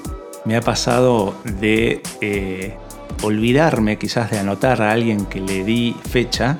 [0.48, 2.74] me ha pasado de eh,
[3.22, 6.58] olvidarme quizás de anotar a alguien que le di fecha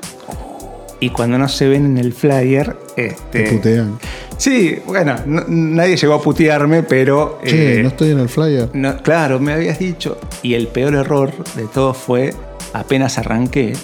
[1.00, 3.98] y cuando no se ven en el flyer, este, Te putean.
[4.36, 8.68] sí, bueno, no- nadie llegó a putearme, pero Che, eh, no estoy en el flyer.
[8.72, 10.18] no, claro, me habías dicho.
[10.42, 12.34] Y el peor error de todo fue
[12.72, 13.74] apenas arranqué.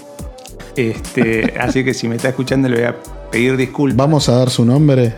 [0.77, 2.97] Este, así que si me está escuchando le voy a
[3.31, 3.97] pedir disculpas.
[3.97, 5.13] Vamos a dar su nombre.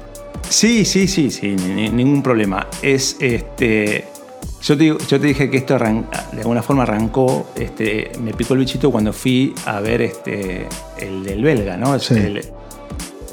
[0.50, 2.66] Sí, sí, sí, sí, ni- ni- ningún problema.
[2.82, 4.04] Es este.
[4.66, 8.54] Yo te, digo- yo te dije que esto de alguna forma arrancó, este, me picó
[8.54, 10.66] el bichito cuando fui a ver este,
[10.98, 11.96] el del belga, ¿no?
[12.00, 12.14] Sí.
[12.14, 12.44] El-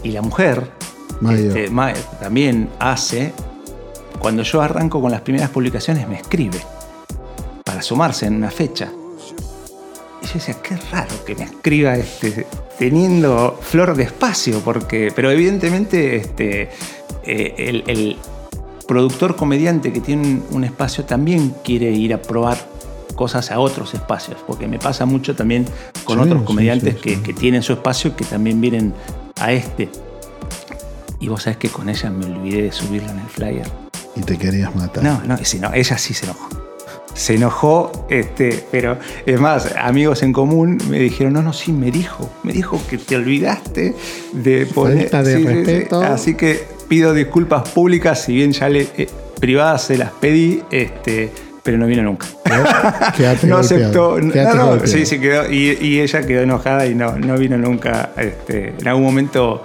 [0.03, 0.69] y la mujer
[1.47, 3.33] este, Ma- también hace,
[4.19, 6.59] cuando yo arranco con las primeras publicaciones, me escribe
[7.63, 8.89] para sumarse en una fecha.
[10.21, 12.45] Y yo decía, qué raro que me escriba este,
[12.77, 16.69] teniendo flor de espacio, porque, pero evidentemente este,
[17.25, 18.17] eh, el, el
[18.87, 22.57] productor comediante que tiene un, espacio también quiere ir a probar
[23.15, 25.65] cosas a otros espacios, porque me pasa mucho también
[26.03, 27.21] con Sí, otros comediantes sí, que, sí.
[27.21, 28.93] que tienen su espacio y que también vienen
[29.39, 29.89] a este.
[31.19, 33.67] Y vos sabés que con ella me olvidé de subirlo en el flyer.
[34.15, 35.03] Y te querías matar.
[35.03, 36.49] No, no, sí, no, ella sí se enojó.
[37.13, 41.91] Se enojó, este, pero es más, amigos en común me dijeron, no, no, sí, me
[41.91, 43.95] dijo, me dijo que te olvidaste
[44.33, 45.09] de poner.
[45.09, 46.01] Falta de respeto.
[46.01, 49.07] Así que pido disculpas públicas, si bien ya le eh,
[49.39, 51.31] privadas se las pedí, este,
[51.63, 52.27] pero no vino nunca.
[53.15, 54.19] Quédate no aceptó.
[54.19, 55.51] no, no, sí, sí quedó.
[55.51, 58.11] Y, y ella quedó enojada y no, no vino nunca.
[58.17, 59.61] Este, en algún momento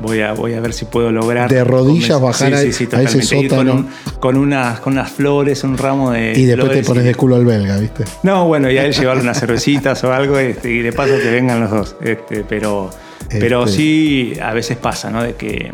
[0.00, 1.50] voy a, voy a ver si puedo lograr.
[1.50, 3.36] De rodillas bajar a- a ese totalmente.
[3.36, 3.72] Ir con, sótano.
[3.74, 3.88] un-
[4.20, 6.32] con unas, con unas flores, un ramo de.
[6.38, 8.04] Y después te pones de culo al belga, ¿viste?
[8.22, 11.30] No, bueno, y a él llevarle unas cervecitas o algo este, y de paso que
[11.30, 11.96] vengan los dos.
[12.02, 12.90] Este, pero,
[13.30, 13.76] pero Este.
[13.76, 15.22] sí, a veces pasa, ¿no?
[15.22, 15.72] De que.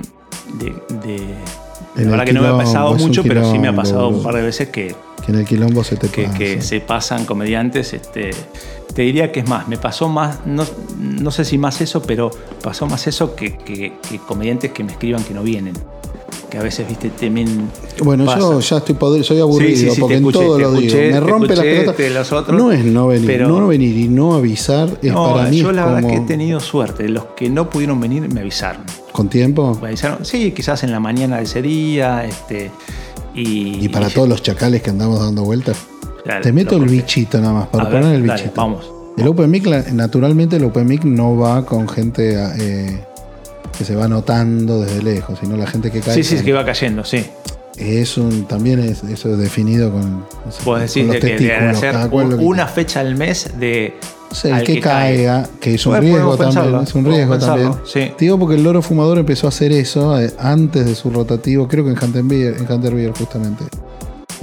[0.52, 0.66] De,
[1.06, 4.22] de- La verdad que no me ha pasado mucho, pero sí me ha pasado un
[4.22, 6.38] par de veces que, Que en el quilombo se te que, pasa.
[6.38, 7.92] que se pasan comediantes.
[7.94, 8.30] Este,
[8.94, 10.64] te diría que es más, me pasó más, no,
[10.98, 12.30] no sé si más eso, pero
[12.62, 15.74] pasó más eso que, que- que comediantes que me escriban que no vienen.
[16.50, 17.68] Que a veces, viste, también.
[18.02, 18.38] Bueno, pasa.
[18.38, 21.12] yo ya estoy podrido, soy aburrido, Sí, sí, sí, porque en todo lo escuché, digo.
[21.14, 21.96] Me rompe las escuché, pelotas.
[21.96, 25.34] te los otros, no es no venir, pero- no venir y no avisar es No,
[25.34, 27.08] para mí yo la verdad que he tenido suerte.
[27.08, 28.82] Los que no pudieron venir me avisaron.
[29.14, 29.78] Con tiempo.
[29.80, 32.24] Me avisaron, sí, quizás en la mañana de ese día.
[32.24, 32.72] Este,
[33.32, 35.76] y, Y para todos los chacales que andamos dando vueltas.
[36.42, 38.60] Te meto el bichito nada más, para A ver, poner el dale, bichito.
[38.60, 38.90] vamos.
[39.16, 43.04] El Open Mic, la- naturalmente el Open Mic no va con gente eh,
[43.78, 46.14] que se va notando desde lejos, sino la gente que cae.
[46.16, 47.24] Sí, sí, es que va cayendo, sí.
[47.76, 50.24] Es un, también es, eso es definido con,
[50.64, 51.76] Vos decís con de los que de testículos.
[51.76, 53.94] hacer un- que- una fecha al mes de.
[54.30, 56.82] O sea, el que, caiga, que es un Bueno, riesgo también.
[56.82, 57.86] Es un riesgo pensarlo, también.
[57.86, 58.12] sí.
[58.16, 61.68] Te Digo porque el loro fumador empezó a hacer eso eh, antes de su rotativo,
[61.68, 63.64] creo que en Hunterbeer, en Hunterbeer justamente.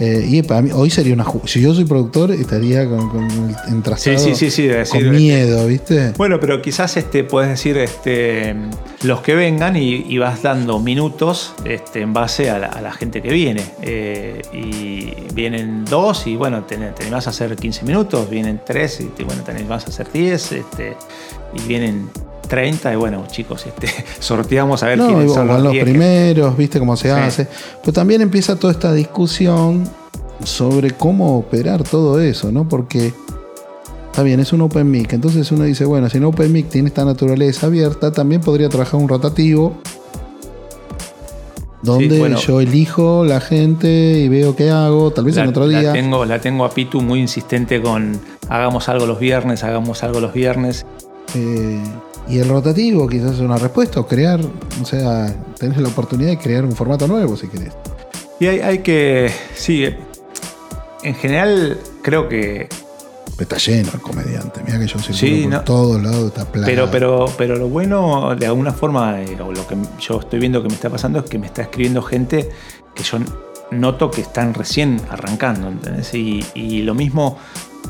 [0.02, 1.26] Eh, y para mí, hoy sería una.
[1.46, 4.18] Si yo soy productor, estaría con, con el entrazado.
[4.18, 6.14] Sí, sí, sí, sí, decir, con miedo, ¿viste?
[6.18, 8.56] Bueno, pero quizás este, puedes decir este,
[9.04, 12.94] los que vengan y, y vas dando minutos este, en base a la, a la
[12.94, 13.64] gente que viene.
[13.84, 19.02] Eh, y vienen dos y bueno, te, te animás a hacer 15 minutos, vienen tres
[19.02, 20.98] y te, bueno, te animás a hacer 10 este,
[21.54, 22.10] y vienen
[22.52, 23.88] 30 y bueno, chicos, este,
[24.20, 27.14] sorteamos a ver No, quiénes son los 10 que- primeros, viste cómo se Sí.
[27.20, 27.48] hace.
[27.82, 29.86] Pero también empieza toda esta discusión
[30.44, 32.68] sobre cómo operar todo eso, ¿no?
[32.68, 33.14] Porque
[34.08, 35.14] está bien, es un Open Mic.
[35.14, 39.00] Entonces uno dice, bueno, si un Open Mic tiene esta naturaleza abierta, también podría trabajar
[39.00, 39.78] un rotativo.
[41.82, 42.38] Donde Sí, bueno.
[42.38, 43.88] yo elijo la gente
[44.20, 45.94] y veo qué hago, tal vez La, en otro la día.
[45.94, 50.32] tengo, la tengo a Pitu muy insistente con hagamos algo los viernes, hagamos algo los
[50.34, 50.86] viernes.
[51.34, 51.82] Eh,
[52.28, 54.40] y el rotativo quizás es una respuesta, o crear,
[54.82, 57.74] o sea, tenés la oportunidad de crear un formato nuevo si querés.
[58.40, 59.86] Y hay, hay que, sí,
[61.04, 62.68] en general creo que,
[63.40, 64.62] Está lleno el comediante.
[64.64, 65.62] Mira que yo circulo Sí, por no.
[65.62, 66.92] todos lados, está plagado.
[66.92, 70.62] pero, pero, pero lo bueno de alguna forma, eh, o lo que yo estoy viendo
[70.62, 72.52] que me está pasando es que me está escribiendo gente
[72.94, 73.18] que yo
[73.72, 76.14] noto que están recién arrancando, ¿entendés?
[76.14, 77.40] Y, y lo mismo,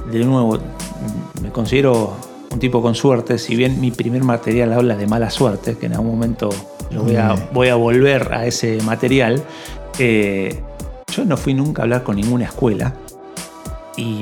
[0.09, 0.57] de nuevo,
[1.41, 2.15] me considero
[2.51, 5.93] un tipo con suerte, si bien mi primer material habla de mala suerte, que en
[5.93, 6.49] algún momento
[6.91, 7.39] lo voy a, Mm.
[7.53, 9.41] voy a volver a ese material,
[9.99, 10.59] eh,
[11.15, 12.93] yo no fui nunca a hablar con ninguna escuela
[13.95, 14.21] y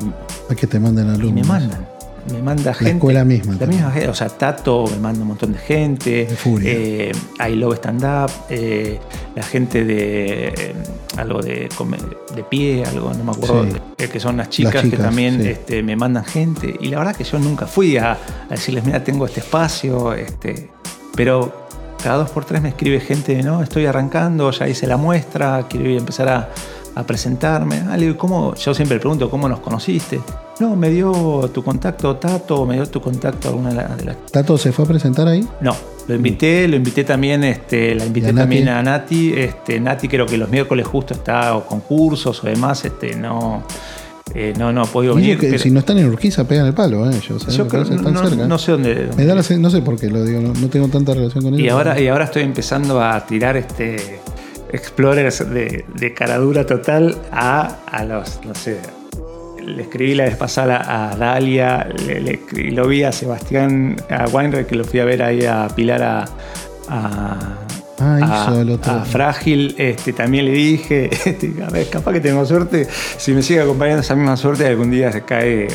[0.50, 1.34] Hay que te manden y alumnos.
[1.34, 1.88] me mandan.
[2.32, 2.94] Me manda gente.
[2.94, 3.82] escuela misma La también.
[3.82, 4.10] misma gente.
[4.10, 6.26] O sea, Tato me manda un montón de gente.
[6.26, 6.72] De Furia.
[6.72, 7.12] Eh,
[7.50, 8.32] I Love Stand Up.
[8.50, 9.00] eh,
[9.36, 10.76] la gente de eh,
[11.18, 11.70] algo de,
[12.36, 13.66] de pie, algo, no me acuerdo.
[13.98, 14.08] Sí.
[14.08, 15.50] que son las chicas, Las que también sí.
[15.50, 16.76] este, me mandan gente.
[16.80, 18.18] Y la verdad que yo nunca fui a, a
[18.50, 20.14] decirles, mira, tengo este espacio.
[20.14, 20.70] Este,
[21.16, 21.68] pero
[22.04, 25.90] cada dos por tres me escribe gente, no, estoy arrancando, ya hice la muestra, quiero
[25.90, 26.50] empezar a,
[26.96, 27.84] a presentarme.
[27.90, 28.56] Ah, le digo, ¿cómo?
[28.56, 30.20] Yo siempre le pregunto, ¿cómo nos conociste?
[30.60, 34.26] No, me dio tu contacto Tato, me dio tu contacto alguna de la- de las...
[34.32, 35.48] ¿Tato se fue a presentar ahí?
[35.62, 35.74] No,
[36.08, 39.34] lo invité, lo invité también, este, la invité también a Nati.
[39.34, 43.64] Este, Nati creo que los miércoles justo está o concursos o demás, este, no,
[44.36, 45.40] eh, no, no ha podido Y venir.
[45.40, 47.16] que pero si no están en Urquiza, pegan el palo, ¿eh?
[47.16, 47.52] Ellos, ¿eh?
[47.52, 48.48] yo creo- que no, están cerca.
[48.48, 49.10] no sé dónde.
[49.16, 51.54] Me da la no sé por qué lo digo, no, no tengo tanta relación con
[51.54, 51.66] ellos.
[51.66, 54.20] Y ahora, y ahora estoy empezando a tirar este
[54.74, 58.78] Explorers de, de caradura total a, a los, no sé.
[59.70, 64.26] Le escribí la vez pasada a Dalia, le, le escribí- lo vi a Sebastián, a
[64.28, 66.26] Weinreich, que lo fui a ver ahí a Pilar a.
[66.90, 67.56] a
[68.02, 68.48] Ah,
[68.86, 73.34] a- a Frágil, este, también le dije, este, a ver, capaz que tengo suerte, si
[73.34, 75.68] me sigue acompañando esa misma suerte, algún día se cae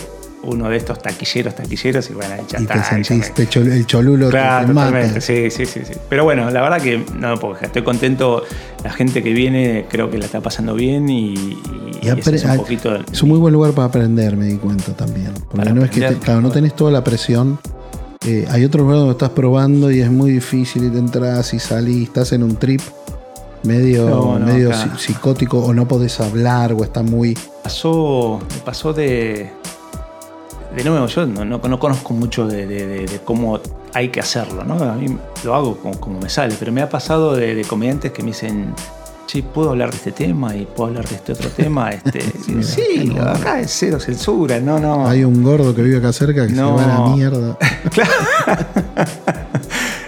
[0.42, 2.74] uno de estos taquilleros, taquilleros, y bueno, ya y está.
[2.74, 4.86] te ya me- chol- el cholulo Claro, te mata.
[4.88, 5.20] totalmente.
[5.20, 5.92] Sí, sí, sí, sí.
[6.08, 8.42] Pero bueno, la verdad que no, porque estoy contento.
[8.82, 11.34] La gente que viene creo que la está pasando bien y,
[12.04, 12.50] y, Y ese apre- es un
[12.92, 13.04] ah.
[13.12, 15.32] Es un muy buen lugar para aprender, me di cuenta también.
[15.50, 17.58] Porque no es que, te- claro, no tenés toda la presión.
[18.26, 21.58] Eh, hay otros lugares donde estás probando y es muy difícil y te entras y
[21.58, 22.80] salís, estás en un trip
[23.64, 24.96] medio, No, no, medio acá.
[24.98, 27.36] psicótico o no podés hablar o está muy...
[27.62, 29.50] pasó, pasó de.
[30.76, 33.60] De nuevo, yo no, no- no conozco mucho de, de- de- de cómo
[33.92, 34.74] hay que hacerlo, ¿no?
[34.82, 35.06] A mí
[35.44, 38.74] lo hago como, como me sale, pero me ha pasado de comediantes que me dicen,
[39.34, 41.90] sí, puedo hablar de este tema y puedo hablar de este otro tema.
[41.90, 43.22] Este, mira, sí, no.
[43.22, 45.08] acá es cero censura, no, no.
[45.08, 46.78] Hay un gordo que vive acá cerca que No.
[46.78, 47.58] se va a la mierda.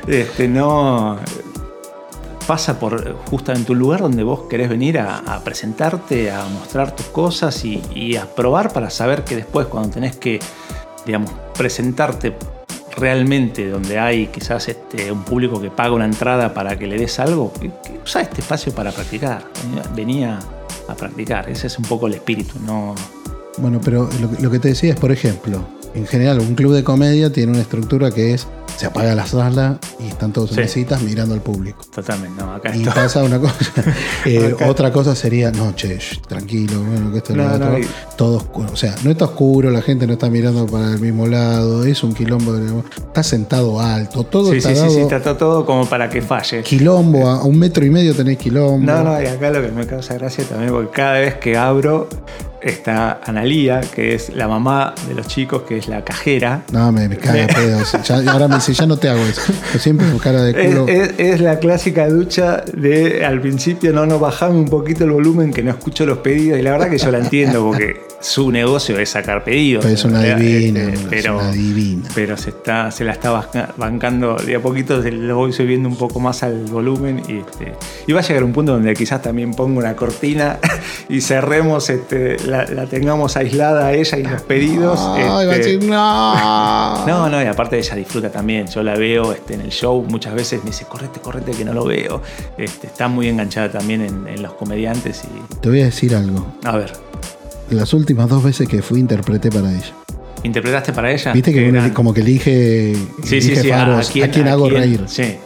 [0.06, 1.16] Este, no.
[2.46, 7.06] Pasa por justamente un lugar donde vos querés venir a, a presentarte, a mostrar tus
[7.06, 10.38] cosas y, y a probar para saber que después, cuando tenés que,
[11.04, 12.36] digamos, presentarte
[12.96, 17.18] realmente donde hay quizás este, un público que paga una entrada para que le des
[17.18, 17.70] algo, que-
[18.02, 19.44] usa este espacio para practicar.
[19.94, 20.38] Venía
[20.88, 22.94] a practicar, ese es un poco el espíritu, no...
[23.58, 24.08] Bueno, pero
[24.40, 27.62] lo que te decía es, por ejemplo, en general, un club de comedia tiene una
[27.62, 28.46] estructura que es,
[28.76, 30.60] se apaga la sala y están todos en Sí.
[30.62, 31.78] mesitas mirando al público.
[31.94, 33.54] Totalmente, no, acá Y pasa una cosa.
[34.26, 35.98] eh, otra cosa sería, no, che,
[36.28, 37.70] tranquilo, bueno, que esto es No, lo otro.
[37.70, 38.68] no, y- Todo oscuro.
[38.72, 42.02] O sea, no está oscuro, la gente no está mirando para el mismo lado, es
[42.02, 42.52] un quilombo.
[42.52, 42.66] de-
[42.96, 44.94] Está sentado alto, todo Sí, está sí, sí, dado.
[44.94, 46.62] sí, está to- todo como para que falle.
[46.62, 48.84] Quilombo, a un metro y medio tenés quilombo.
[48.86, 52.08] No, no, y acá lo que me causa gracia también, porque cada vez que abro
[52.62, 56.62] está Analía, que es la mamá de los chicos, que es la cajera.
[56.72, 57.92] No, me, me caga pedos.
[58.04, 59.40] Ya- ahora me dice, ya no te hago eso.
[59.72, 60.88] Yo siempre con cara de Es, culo.
[60.88, 65.52] es- es la clásica ducha de al principio no, no, bajame un poquito el volumen
[65.52, 66.58] que no escucho los pedidos.
[66.58, 69.84] Y la verdad que yo la entiendo porque su negocio es sacar pedidos.
[69.84, 72.08] Pero es una divina, este, es una divina.
[72.14, 75.88] pero se, está, se la está banca- bancando de a poquito, se lo voy subiendo
[75.88, 77.22] un poco más al volumen.
[77.28, 77.74] Y, este,
[78.06, 80.58] y va a llegar un punto donde quizás también pongo una cortina
[81.08, 84.98] y cerremos, este, la, la tengamos aislada a ella y los pedidos.
[84.98, 87.06] Va a este, decir, no.
[87.06, 88.66] no, no, y aparte ella disfruta también.
[88.66, 91.72] Yo la veo este, en el show, muchas veces me dice, correte, correte, que no
[91.74, 92.22] lo veo.
[92.58, 95.54] Este, está muy enganchada también en, en los comediantes y.
[95.56, 96.46] Te voy a decir algo.
[96.64, 96.92] A ver,
[97.70, 99.92] Las últimas dos veces que fui interpreté para ella.
[100.42, 101.32] ¿interpretaste para ella?
[101.32, 102.94] Viste que como que elige,
[103.24, 104.80] Sí, sí, elige sí, faros, a quién, hago quién?
[104.80, 105.00] reír.
[105.06, 105.36] Sí.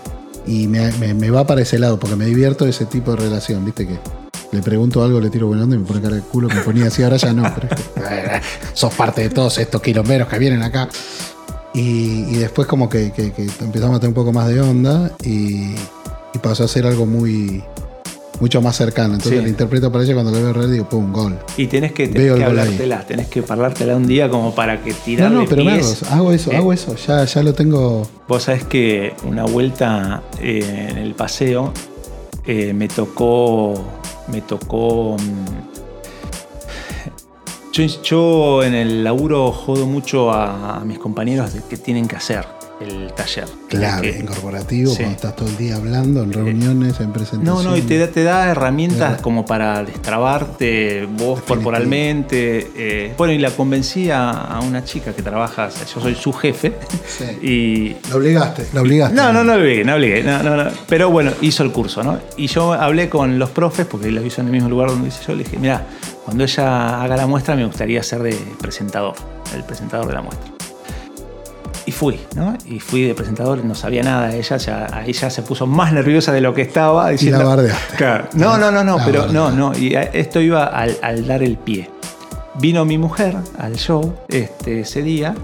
[0.47, 3.65] Y me, me- me va para ese lado, porque me divierto ese tipo de relación,
[3.65, 3.95] viste que
[4.53, 6.87] le pregunto algo, le tiro buena onda y me pone cara de culo, me ponía
[6.87, 7.43] así, ahora ya no.
[7.55, 8.41] pero es que,
[8.75, 10.89] sos parte de todos estos quilomberos que vienen acá.
[11.73, 15.13] Y, y después como que, que- que empezamos a tener un poco más de onda
[15.23, 15.73] y,
[16.35, 17.63] y pasó a ser algo muy
[18.41, 19.15] mucho más cercano.
[19.15, 19.45] Entonces Sí.
[19.45, 21.39] le interpreto para ella cuando le veo reír digo, pum, gol.
[21.59, 24.91] Y tenés que, tenés Veo que hablártela, tenés que parlártela un día como para que
[24.93, 26.03] No, tirarle no, pero me hago, pies.
[26.11, 26.57] hago eso, ¿Eh?
[26.57, 28.09] hago eso, ya, ya lo tengo.
[28.27, 31.73] Vos sabés que una vuelta eh, en el paseo
[32.47, 33.75] eh, me tocó.
[34.31, 35.17] Me tocó.
[35.19, 35.81] mm,
[38.03, 42.60] Yo, en el laburo jodo mucho a, a mis compañeros de qué tienen que hacer
[42.81, 43.47] el taller.
[43.69, 44.99] Clave, en corporativo, Sí.
[44.99, 47.65] cuando estás todo el día hablando, en reuniones, en no, presentaciones.
[47.65, 49.21] no, y te da, te da herramientas Verdad.
[49.21, 52.71] como para destrabarte vos corporalmente.
[52.77, 56.75] eh, bueno, y la convencí a, a una chica que trabaja, yo soy su jefe,
[57.07, 57.25] Sí.
[57.47, 59.15] y, La obligaste, la obligaste.
[59.15, 60.23] No, no, no obligué, no obligué.
[60.23, 60.71] No, no, no.
[60.89, 62.19] Pero bueno, hizo el curso, ¿no?
[62.37, 65.21] Y yo hablé con los profes, porque lo hizo en el mismo lugar donde hice
[65.27, 65.85] yo, le dije, mira,
[66.25, 69.15] cuando ella haga la muestra me gustaría ser de presentador,
[69.55, 70.51] el presentador de la muestra.
[71.91, 72.57] Y fui, ¿no?
[72.67, 76.31] Y fui de presentador, no sabía nada, ella ya, ahí ya se puso más nerviosa
[76.31, 77.09] de lo que estaba.
[77.11, 77.97] Y Diciendo, la bardeaste.
[77.97, 78.29] Claro.
[78.35, 79.59] No, no, no, no, La pero no, bardeaste.
[79.59, 79.77] no.
[79.77, 81.91] Y esto iba al, al dar el pie.
[82.61, 85.35] Vino mi mujer al show este, ese día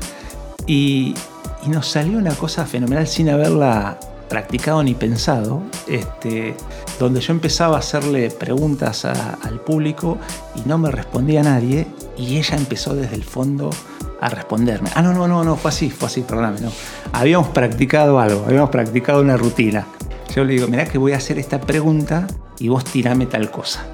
[0.68, 1.16] y,
[1.64, 6.54] y nos salió una cosa fenomenal sin haberla practicado ni pensado, este,
[6.98, 10.18] donde yo empezaba a hacerle preguntas a- al público
[10.54, 11.86] y no me respondía nadie
[12.16, 13.70] y ella empezó desde el fondo
[14.20, 14.88] a responderme.
[14.94, 16.70] Ah, no, no, no, no, fue así, fue así, perdóname, no.
[17.12, 19.86] Habíamos practicado algo, habíamos practicado una rutina.
[20.34, 22.26] Yo le digo, mirá que voy a hacer esta pregunta
[22.58, 23.84] y vos tirame tal cosa.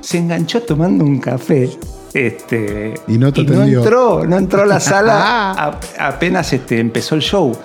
[0.00, 1.70] Se enganchó tomando un café.
[2.14, 7.14] Este, Y no te no entró, no entró a la sala a- apenas este, empezó
[7.14, 7.56] el show.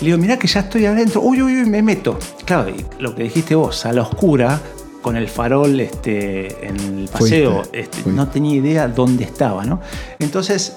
[0.00, 1.20] Le digo, mirá que ya estoy adentro.
[1.20, 2.18] Uy, uy, uy, me meto.
[2.44, 4.60] Claro, y lo que dijiste vos, a la oscura,
[5.02, 8.12] con el farol este, en el paseo, Fuiste, este, fuiste.
[8.12, 9.80] no tenía idea dónde estaba, ¿no?
[10.18, 10.72] Entonces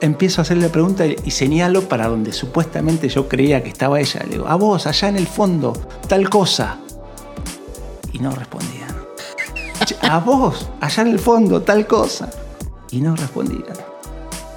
[0.00, 4.20] empiezo a hacerle la pregunta y señalo para donde supuestamente yo creía que estaba ella.
[4.24, 5.72] Le digo, a vos, allá en el fondo,
[6.06, 6.78] tal cosa.
[8.12, 8.86] Y no respondía.
[9.84, 12.30] Che, A vos, allá en el fondo, tal cosa.
[12.90, 13.64] Y no respondía.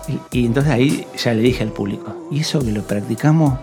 [0.10, 3.54] Y, y entonces ahí ya le dije al público, y eso que lo practicamos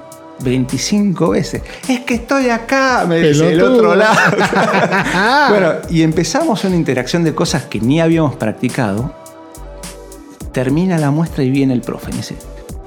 [0.41, 1.63] 25 veces.
[1.89, 3.75] Es que estoy acá, me dice el Pelotudo.
[3.77, 4.17] otro lado.
[5.49, 9.13] bueno, y empezamos una interacción de cosas que ni habíamos practicado.
[10.53, 12.11] Termina la muestra y viene el profe.
[12.11, 12.37] Me dice,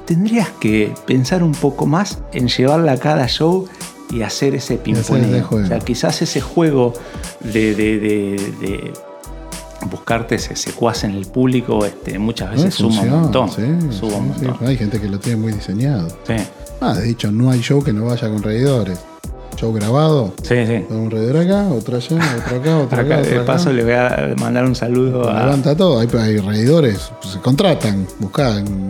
[0.06, 3.68] tendrías que pensar un poco más en llevarla a cada show
[4.12, 5.48] y hacer ese pimponeo.
[5.52, 6.94] O sea, quizás ese juego
[7.42, 8.94] de, de- de- de
[9.90, 13.50] buscarte ese secuaz en el público este, muchas veces suma un Funciona, montón.
[13.50, 13.62] sí,
[13.98, 14.46] suma un sí.
[14.46, 14.68] montón.
[14.68, 16.08] Hay gente que lo tiene muy diseñado.
[16.28, 16.36] Sí,
[16.82, 18.98] Ah, de hecho, no hay show que no vaya con reidores.
[19.58, 20.86] Show grabado, sí, sí.
[20.90, 23.16] un reidor acá, otro allá, otro acá, otro acá.
[23.18, 23.46] Acá, de acá.
[23.46, 25.42] paso le voy a mandar un saludo a...
[25.44, 28.88] Levanta todo, hay, hay reidores, pues, se contratan, buscan.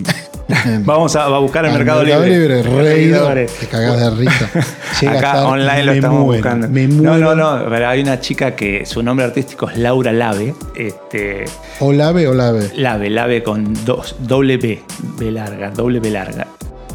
[0.83, 2.63] Vamos a, a buscar el Al Mercado, Libre.
[2.63, 2.83] reidor.
[2.83, 3.53] Reidores.
[3.53, 4.49] Te cagás de risa.
[5.11, 6.69] Acá online lo estamos muero, buscando.
[6.69, 7.69] Me no, no, no.
[7.69, 10.55] pero hay una chica que su nombre artístico es Laura Lave.
[10.75, 11.45] Este,
[11.79, 12.71] O lave o lave.
[12.75, 14.81] Lave, Lave con dos, doble B,
[15.17, 16.47] B larga, doble B larga.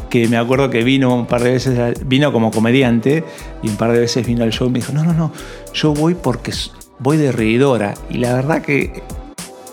[0.09, 3.23] que me acuerdo que vino un par de veces, vino como comediante
[3.63, 5.31] y un par de veces vino al show y me dijo, no, no, no,
[5.73, 6.51] yo voy porque
[6.99, 7.93] voy de reidora.
[8.09, 9.01] Y la verdad que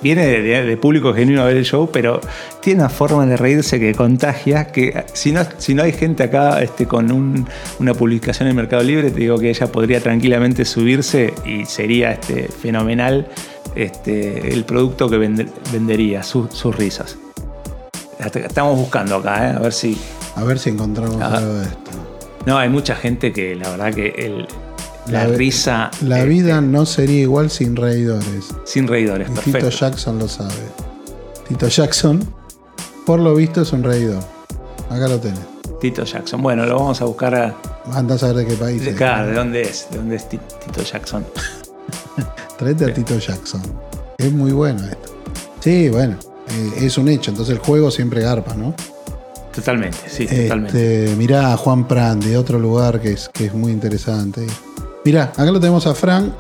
[0.03, 2.21] viene de, de- de público genuino a ver el show, pero
[2.61, 6.63] tiene una forma de reírse que contagia, que si no, si no hay gente acá
[6.63, 7.47] este, con un-
[7.79, 12.49] una publicación en Mercado Libre, te digo que ella podría tranquilamente subirse y sería este,
[12.49, 13.29] fenomenal
[13.75, 17.17] este, el producto que vende- vendería, su- sus risas.
[18.35, 19.55] Estamos buscando acá, ¿eh?
[19.57, 19.99] a ver si...
[20.37, 21.91] A ver si encontramos algo de esto.
[22.47, 24.47] No, hay mucha gente que la verdad que el-
[25.07, 25.91] la, risa...
[26.03, 28.47] La este, vida no sería igual sin reidores.
[28.65, 29.59] Sin reidores, Y perfecto.
[29.59, 30.53] Tito Jackson lo sabe.
[31.49, 32.23] Tito Jackson,
[33.05, 34.23] por lo visto, es un reidor.
[34.91, 35.41] Acá lo tenés.
[35.81, 36.41] Tito Jackson.
[36.43, 37.55] Bueno, lo vamos a buscar a...
[37.93, 39.89] Andás a ver de qué país De, claro, ¿de dónde es?
[39.91, 41.25] ¿De dónde es Ti- Tito Jackson?
[42.59, 43.61] Traete a Tito Jackson.
[44.19, 45.13] Es muy bueno esto.
[45.59, 46.17] Sí, bueno,
[46.49, 47.33] eh, es un hecho.
[47.33, 48.75] Entonces el juego siempre garpa, ¿no?
[49.53, 51.05] Totalmente, sí, totalmente.
[51.05, 54.47] Este, mirá a Juan Pran de otro lugar que es, que es muy interesante.
[55.05, 56.33] Mirá, acá lo tenemos a Fran,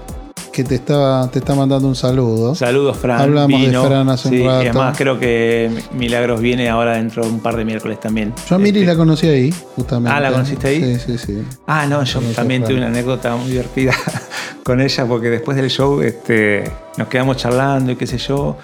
[0.52, 2.54] que te, estaba, te está mandando un saludo.
[2.54, 3.20] Saludos, Fran.
[3.20, 3.84] Hablamos de Vino.
[3.84, 4.62] Fran hace un rato.
[4.64, 8.32] Y además creo que Milagros viene ahora dentro de un par de miércoles también.
[8.48, 10.16] Yo a Miri Este, la conocí ahí, justamente.
[10.16, 10.98] Ah, ¿la conociste ahí?
[10.98, 11.42] Sí, sí, sí.
[11.66, 13.92] Ah, no, yo Conocí también tuve una anécdota muy divertida
[14.64, 18.56] con ella porque después del show este, nos quedamos charlando y qué sé yo.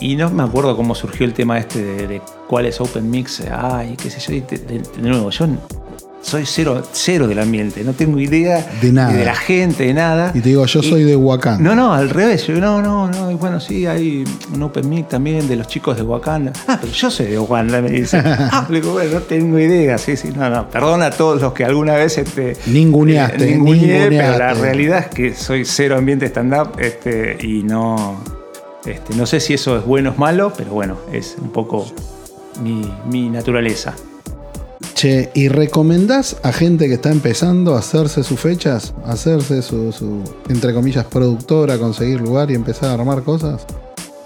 [0.00, 3.42] Y no me acuerdo cómo surgió el tema este de, de cuál es Open Mix.
[3.52, 4.32] Ay, qué sé yo.
[4.32, 5.46] Y de, de- de nuevo, yo
[6.28, 7.82] soy cero, cero del ambiente.
[7.82, 9.10] No tengo idea De nada.
[9.12, 10.30] ni de la gente, de nada.
[10.34, 11.62] Y te digo, yo Y- soy de Huacán.
[11.62, 12.46] No, no, al revés.
[12.46, 13.30] Yo, no, no, no.
[13.30, 16.52] y Bueno, sí, hay un Open también de los chicos de Wakanda.
[16.66, 18.22] Ah, pero yo soy de Wakanda, me dice.
[18.50, 19.98] Ah, le digo, bueno, no tengo idea.
[19.98, 20.68] Sí, sí, no, no.
[20.68, 24.62] Perdona a todos los que alguna vez este, Ninguneaste, eh, ninguneé, pero la ninguneaste.
[24.62, 28.22] realidad es que soy cero ambiente stand-up este, y no.
[28.86, 31.86] Este, no sé si eso es bueno o es malo, pero bueno, es un poco
[32.62, 33.94] mi, mi naturaleza.
[34.98, 38.94] Che, ¿y recomendás a gente que está empezando a hacerse sus fechas?
[39.04, 43.64] A hacerse su, su, entre comillas, productora, conseguir lugar y empezar a armar cosas?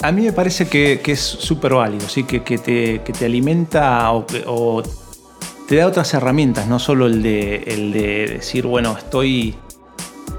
[0.01, 2.25] A mí me parece que, que es súper válido, ¿sí?
[2.25, 4.83] que, que te, que te alimenta o
[5.69, 9.55] te da otras herramientas, no solo el de, el de decir, bueno, estoy...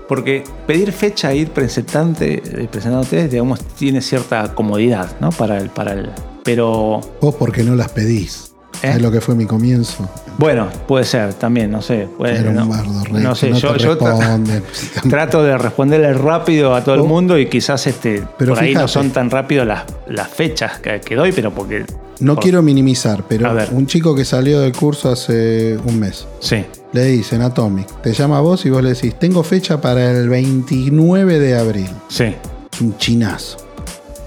[0.07, 5.29] Porque pedir fecha e ir presentante, eh, presentándote, digamos, tiene cierta comodidad, ¿no?
[5.29, 6.09] Para el, para el,
[6.43, 8.52] pero Vos porque no las pedís.
[8.81, 8.91] ¿Eh?
[8.95, 10.09] Es lo que fue mi comienzo.
[10.37, 12.07] bueno, puede ser también, no sé.
[12.17, 14.61] puede- Era un no, bardo, re, no sé, no yo, yo tra-
[15.09, 17.05] trato de responderle rápido a todo el Oh.
[17.05, 18.91] mundo y quizás este, Pero por ahí no fíjate.
[18.93, 21.85] son tan rápido las, las fechas que, que doy, pero porque...
[22.19, 26.27] No por- quiero minimizar, pero un chico que salió del curso hace un mes.
[26.39, 26.63] Sí.
[26.93, 30.29] Le dicen Atomic, te llama a vos y vos le decís, tengo fecha para el
[30.29, 31.89] 29 de abril.
[32.07, 32.35] Sí.
[32.71, 33.57] Es un chinazo.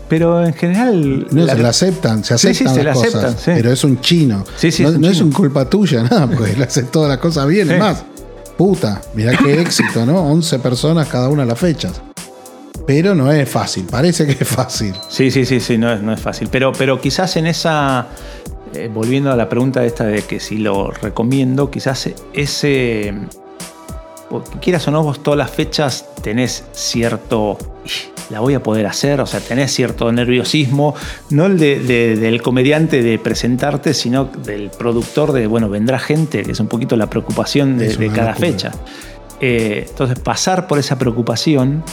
[0.08, 1.26] Pero en general.
[1.30, 3.14] No, la- se la aceptan, se Sí, aceptan sí, se las la cosas.
[3.24, 3.50] aceptan, sí.
[3.56, 4.44] Pero es un chino.
[4.56, 7.08] Sí, sí, no es un no es un culpa tuya, nada, porque le hace todas
[7.08, 7.66] las cosas bien.
[7.66, 7.74] Sí.
[7.74, 8.04] Es más,
[8.56, 10.20] puta, mirá qué éxito, ¿no?
[10.20, 12.00] 11 personas cada una las fechas.
[12.86, 14.94] Pero no es fácil, parece que es fácil.
[15.08, 16.48] Sí, sí, sí, sí, no es, no es fácil.
[16.52, 18.06] Pero, pero quizás en esa.
[18.74, 23.12] eh, volviendo a la pregunta esta de que si lo recomiendo, quizás ese.
[24.60, 27.58] quieras o no, vos todas las fechas tenés cierto.
[28.30, 30.94] La voy a poder hacer, o sea, tenés cierto nerviosismo,
[31.30, 36.42] no el de- de- del comediante de presentarte, sino del productor de, bueno, vendrá gente,
[36.42, 38.34] que es un poquito la preocupación de, cada locura.
[38.34, 38.72] fecha.
[39.40, 41.84] Eh, entonces, pasar por esa preocupación,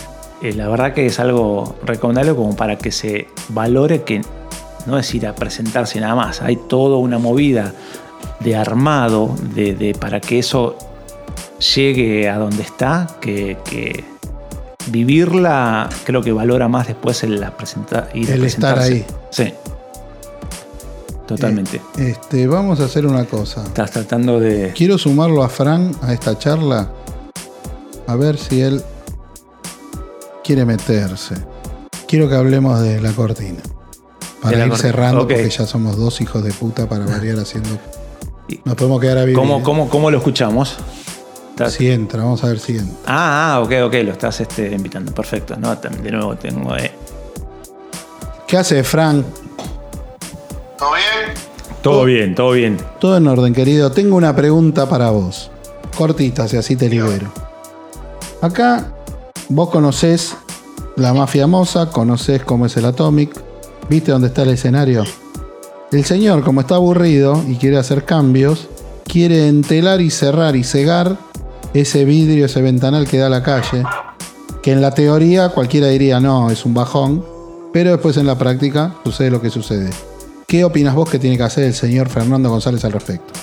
[0.41, 4.21] eh, la verdad que es algo recomendable como para que se valore que
[4.86, 7.73] no es ir a presentarse nada más, hay toda una movida
[8.39, 10.77] de armado de, de- para que eso
[11.75, 14.03] llegue a donde está, que, que
[14.88, 19.05] vivirla creo que valora más después el, la presenta, ir El estar ahí.
[19.29, 19.53] Sí.
[21.27, 21.81] Totalmente.
[21.97, 23.63] Este, vamos a hacer una cosa.
[23.63, 24.73] Estás tratando de...
[24.75, 26.89] Quiero sumarlo a Fran a esta charla.
[28.07, 28.84] A ver si él
[30.43, 31.36] quiere meterse.
[32.07, 33.61] Quiero que hablemos de la cortina.
[34.41, 35.29] Para la ir cortina, cerrando, ok.
[35.29, 37.79] porque ya somos dos hijos de puta para variar haciendo.
[38.65, 39.38] Nos podemos quedar a vivir.
[39.38, 39.63] ¿Cómo, ¿eh?
[39.63, 40.77] cómo, cómo lo escuchamos?
[41.54, 42.95] Estás- Si entra, vamos a ver si entra.
[43.06, 45.14] Ah, ah, ok, ok, lo estás este, invitando.
[45.14, 45.56] Perfecto.
[45.56, 46.76] No, de nuevo tengo...
[46.76, 46.91] eh,
[48.47, 49.24] ¿Qué hace Fran?
[50.78, 51.34] ¿Todo bien?
[51.82, 52.78] Todo bien, todo bien.
[52.99, 53.91] Todo en orden, querido.
[53.91, 55.51] Tengo una pregunta para vos.
[55.97, 57.32] Cortita, si así te libero.
[58.41, 58.91] Acá
[59.49, 60.36] vos conocés
[60.95, 63.32] la mafia moza, conocés cómo es el Atomic,
[63.89, 65.04] viste dónde está el escenario.
[65.91, 68.68] El señor, como está aburrido y quiere hacer cambios,
[69.06, 71.18] quiere entelar y cerrar y cegar
[71.74, 73.84] ese vidrio, ese ventanal que da a la calle.
[74.61, 77.26] Que en la teoría cualquiera diría no, es un bajón,
[77.74, 79.89] pero después en la práctica sucede lo que sucede.
[80.47, 83.34] ¿Qué opinas vos que tiene que hacer el señor Fernando González al respecto?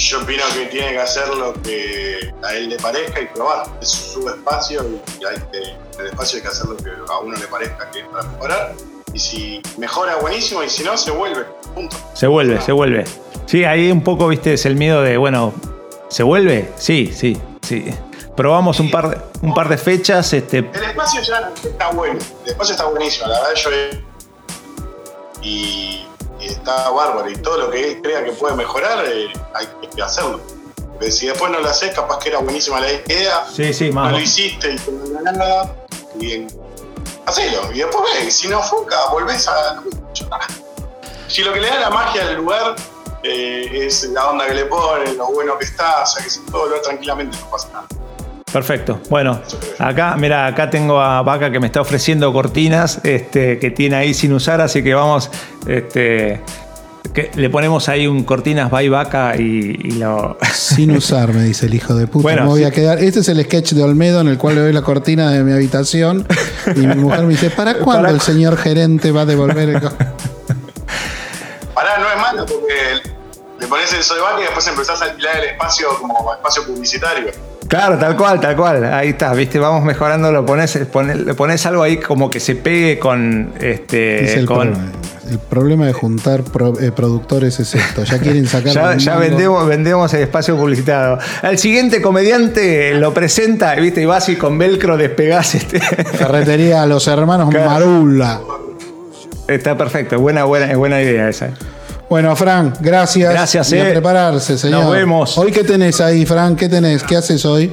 [0.00, 3.66] yo opino que tiene que hacer lo que a él le parezca y probar.
[3.82, 4.82] Es su espacio
[5.20, 7.90] y hay que, en el espacio hay que hacer lo que a uno le parezca
[7.90, 8.74] que es para mejorar.
[9.12, 11.44] Y si mejora, buenísimo, y si no, se vuelve.
[11.74, 11.96] Punto.
[12.14, 13.04] Se vuelve, se vuelve.
[13.46, 15.52] Sí, ahí un poco, viste, es el miedo de, bueno,
[16.10, 16.72] ¿se vuelve?
[16.76, 17.86] Sí, sí, sí.
[18.36, 20.32] Probamos un par de, un par de fechas.
[20.32, 20.58] Este...
[20.58, 22.18] El espacio ya está bueno.
[22.44, 23.28] El espacio está buenísimo.
[23.28, 23.70] La verdad, yo.
[25.42, 26.06] Y,
[26.40, 27.30] y está bárbaro.
[27.30, 30.40] Y todo lo que crea que puede mejorar, eh, hay que hacerlo.
[30.92, 33.46] Porque si después no lo haces, capaz que era buenísima la idea.
[33.54, 34.10] Sí, sí, más.
[34.10, 35.74] No lo hiciste y no nada.
[36.14, 36.46] Bien.
[37.26, 37.72] Hacelo.
[37.72, 38.34] Y después ves.
[38.34, 39.82] Si no funca, volvés a.
[41.28, 42.74] Si lo que le da la magia al lugar
[43.22, 46.40] eh, es la onda que le ponen, lo bueno que está, o sea que si
[46.46, 47.86] todo lo tranquilamente no pasa nada.
[48.52, 49.00] Perfecto.
[49.08, 49.40] Bueno,
[49.78, 54.14] acá, mira, acá tengo a Vaca que me está ofreciendo cortinas este, que tiene ahí
[54.14, 55.30] sin usar, así que vamos,
[55.66, 56.40] este,
[57.12, 60.36] que le ponemos ahí un cortinas by Vaca y, y lo.
[60.52, 62.22] Sin usar, me dice el hijo de puta.
[62.22, 62.66] Bueno, me voy sí.
[62.66, 62.98] a quedar.
[62.98, 65.52] Este es el sketch de Olmedo en el cual le doy la cortina de mi
[65.52, 66.26] habitación
[66.76, 69.80] y mi mujer me dice: ¿Para cuándo ¿Para el señor gerente va a devolver el.?
[72.32, 72.74] malo porque
[73.58, 77.30] le pones el soy y después empezás a alquilar el espacio como espacio publicitario.
[77.68, 78.82] Claro, tal cual, tal cual.
[78.92, 82.56] Ahí está, viste, vamos mejorando, lo pones, pones, le pones algo ahí como que se
[82.56, 84.24] pegue con este.
[84.24, 84.92] Es el, con, problema.
[85.30, 88.02] el problema de juntar pro- eh, productores es esto.
[88.02, 88.72] Ya quieren sacar.
[88.72, 91.18] Ya, ya vendemos, vendemos el espacio publicitado.
[91.42, 94.00] Al siguiente comediante lo presenta, ¿viste?
[94.02, 95.54] Y vas y con velcro despegás.
[95.54, 95.78] Este.
[96.18, 97.70] Ferretería a los hermanos Claro.
[97.70, 98.40] Marula.
[99.46, 101.50] Está perfecto, buena, buena, buena idea esa.
[102.10, 103.32] Bueno, Fran, gracias.
[103.32, 103.92] Gracias, Y a eh.
[103.92, 104.82] prepararse, señor.
[104.82, 105.38] Nos vemos.
[105.38, 106.56] Hoy, ¿qué tenés ahí, Fran?
[106.56, 107.04] ¿Qué tenés?
[107.04, 107.72] ¿Qué haces hoy?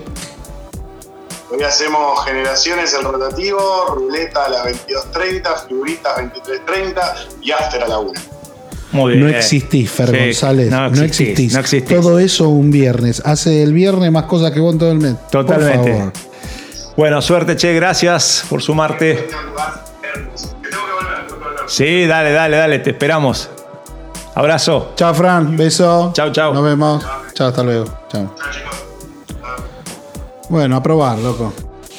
[1.49, 3.59] Hoy hacemos generaciones el rotativo,
[3.95, 7.01] ruleta a las 22.30, figuritas 23.30
[7.41, 8.11] y after a la 1.
[8.91, 9.23] Muy bien.
[9.25, 10.69] No existís, Fer Sí, González.
[10.69, 11.99] No No existís, no existís.
[11.99, 13.23] Todo eso un viernes.
[13.25, 15.15] Hace el viernes más cosas que vos en todo el mes.
[15.31, 15.77] Totalmente.
[15.77, 16.13] Por favor.
[16.95, 19.15] Bueno, suerte, che, gracias por sumarte.
[19.15, 21.63] Que tengo que volver, tengo que volver.
[21.65, 23.49] Sí, dale, dale, dale, te esperamos.
[24.37, 24.91] Abrazo.
[24.95, 25.57] Chao, Fran.
[25.57, 26.11] Beso.
[26.13, 26.53] Chau, chau.
[26.53, 27.03] Nos vemos.
[27.33, 27.85] Chao, hasta luego.
[28.07, 28.33] Chao.
[28.35, 29.55] Chao.
[30.49, 31.51] Bueno, a probar, loco.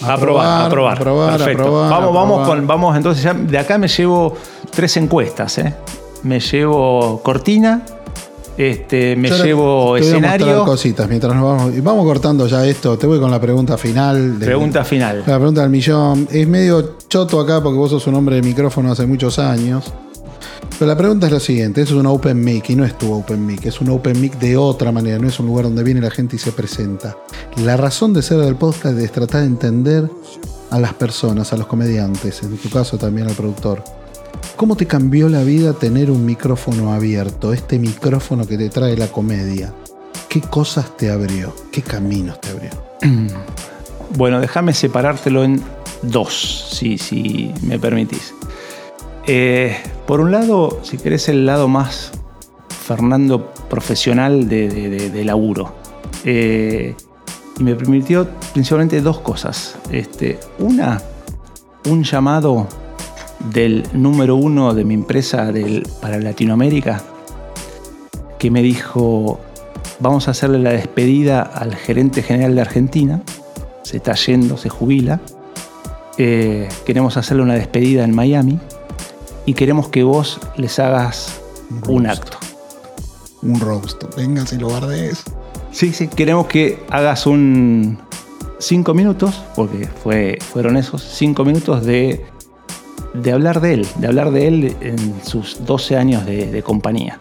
[0.02, 0.96] A probar, a probar.
[0.96, 1.62] A probar, Perfecto.
[1.62, 3.34] a probar, vamos, a vamos con, vamos entonces ya.
[3.34, 4.36] De acá me llevo
[4.70, 5.74] tres encuestas, ¿eh?
[6.22, 7.82] Me llevo cortina,
[8.56, 10.64] este, me Yo llevo te voy a escenario.
[10.64, 11.74] cositas mientras nos vamos.
[11.74, 12.96] Y vamos cortando ya esto.
[12.96, 14.38] Te voy con la pregunta final.
[14.38, 15.24] de- Pregunta final.
[15.26, 16.28] La pregunta del millón.
[16.30, 19.92] Es medio choto acá porque vos sos un hombre de micrófono hace muchos años.
[20.78, 23.12] Pero la pregunta es lo siguiente: eso es un open mic y no es tu
[23.12, 26.00] open mic, es un open mic de otra manera, no es un lugar donde viene
[26.00, 27.16] la gente y se presenta.
[27.56, 30.10] La razón de ser del podcast es tratar de entender
[30.70, 33.82] a las personas, a los comediantes, en tu caso también al productor.
[34.56, 37.52] ¿Cómo te cambió la vida tener un micrófono abierto?
[37.52, 39.72] Este micrófono que te trae la comedia.
[40.28, 41.54] ¿Qué cosas te abrió?
[41.72, 42.70] ¿Qué caminos te abrió?
[44.16, 45.62] Bueno, déjame separártelo en
[46.00, 48.32] dos, si, si me permitís.
[49.30, 49.76] Eh,
[50.06, 52.10] por un lado, si querés el lado más
[52.68, 54.68] Fernando profesional de,
[55.10, 55.74] de- laburo.
[56.24, 56.94] Eh,
[57.58, 59.76] y me permitió principalmente dos cosas.
[59.90, 61.02] Este, una,
[61.90, 62.66] un llamado
[63.52, 65.52] del número uno de mi empresa
[66.00, 67.02] para Latinoamérica,
[68.38, 69.38] que me dijo,
[70.00, 73.22] vamos a hacerle la despedida al gerente general de Argentina,
[73.82, 75.20] se está yendo, se jubila,
[76.20, 78.58] Eh, queremos hacerle una despedida en Miami
[79.48, 81.40] y queremos que vos les hagas
[81.88, 82.36] un acto.
[83.40, 84.04] Un roast.
[84.14, 85.24] Venga, si lo guardes.
[85.72, 87.98] Sí, sí, queremos que hagas un
[88.58, 92.26] cinco minutos, porque fue, fueron esos cinco minutos de,
[93.14, 97.18] de hablar de él, de hablar de él en sus 12 años de, de compañía.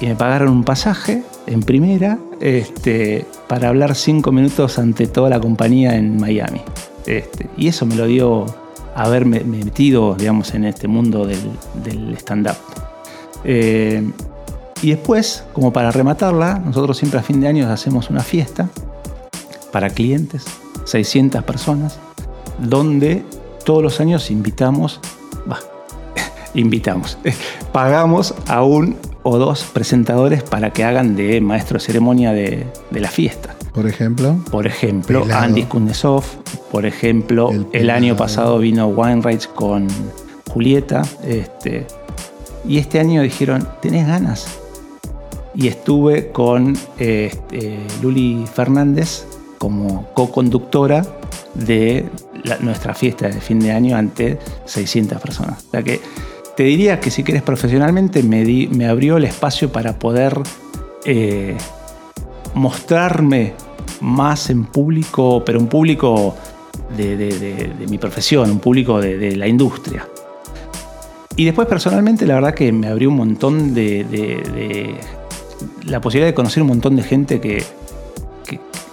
[0.00, 5.38] Y me pagaron un pasaje en primera este, para hablar cinco minutos ante toda la
[5.38, 6.62] compañía en Miami.
[7.06, 8.46] Este, y eso me lo dio
[8.98, 12.56] haberme metido, digamos, en este mundo del, stand-up.
[13.44, 14.02] Eh,
[14.82, 18.68] y después, como para rematarla, nosotros siempre a fin de año hacemos una fiesta
[19.70, 20.44] para clientes,
[20.84, 21.98] 600 personas,
[22.58, 23.24] donde
[23.64, 25.00] todos los años invitamos,
[25.46, 25.60] bah,
[26.54, 27.18] invitamos,
[27.72, 33.08] pagamos a un o dos presentadores para que hagan de maestro de ceremonia de la
[33.08, 33.57] fiesta.
[33.72, 34.36] Por ejemplo.
[34.50, 35.44] Por ejemplo, Pelado.
[35.44, 36.24] Andy Kundesov.
[36.70, 39.86] Por ejemplo, El el, año pasado vino Weinreich con
[40.50, 41.02] Julieta.
[41.24, 41.86] Este,
[42.66, 44.46] y este año dijeron, ¿tenés ganas?
[45.54, 49.24] Y estuve con este, Luli Fernández
[49.58, 51.04] como co-conductora
[51.54, 52.04] de
[52.44, 55.64] la- nuestra fiesta de fin de año ante 600 personas.
[55.66, 56.00] O sea que
[56.56, 60.38] te diría que si querés profesionalmente me, di- me abrió el espacio para poder
[61.04, 61.56] eh,
[62.58, 63.54] mostrarme
[64.00, 66.34] más en público, pero un público
[66.96, 70.06] de, mi profesión, un público de, la industria.
[71.36, 74.96] Y después personalmente la verdad que me abrió un montón de,
[75.84, 77.62] la posibilidad de conocer un montón de gente que,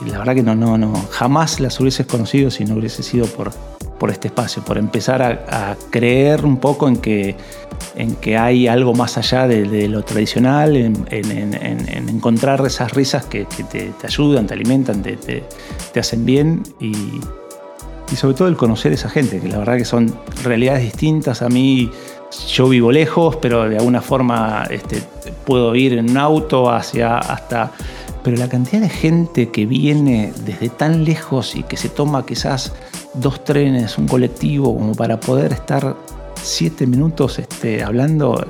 [0.05, 3.51] la verdad que no, no, no, jamás las hubieses conocido si no hubiese sido por,
[3.99, 7.35] por este espacio, por empezar a, creer un poco en que,
[7.95, 11.05] en que hay algo más allá de, lo tradicional, en,
[12.09, 16.91] encontrar esas risas que, te, ayudan, te alimentan, te, te hacen bien y,
[18.11, 21.41] y, sobre todo el conocer a esa gente, que la verdad que son realidades distintas.
[21.41, 21.91] A mí
[22.47, 25.01] yo vivo lejos, pero de alguna forma este,
[25.45, 27.71] puedo ir en un auto hacia hasta
[28.25, 32.73] pero la cantidad de gente que viene desde tan lejos y que se toma quizás
[33.13, 35.95] dos trenes, un colectivo, como para poder estar
[36.41, 38.43] siete minutos este, hablando,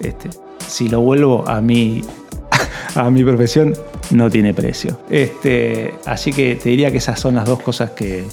[0.00, 0.30] este,
[0.66, 2.02] si lo vuelvo a mi,
[2.96, 3.76] a mi profesión,
[4.10, 4.98] no tiene precio.
[5.08, 8.24] Este, así que te diría que esas son las dos cosas que,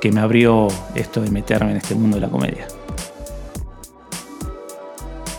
[0.00, 2.66] que me abrió esto de meterme en este mundo de la comedia.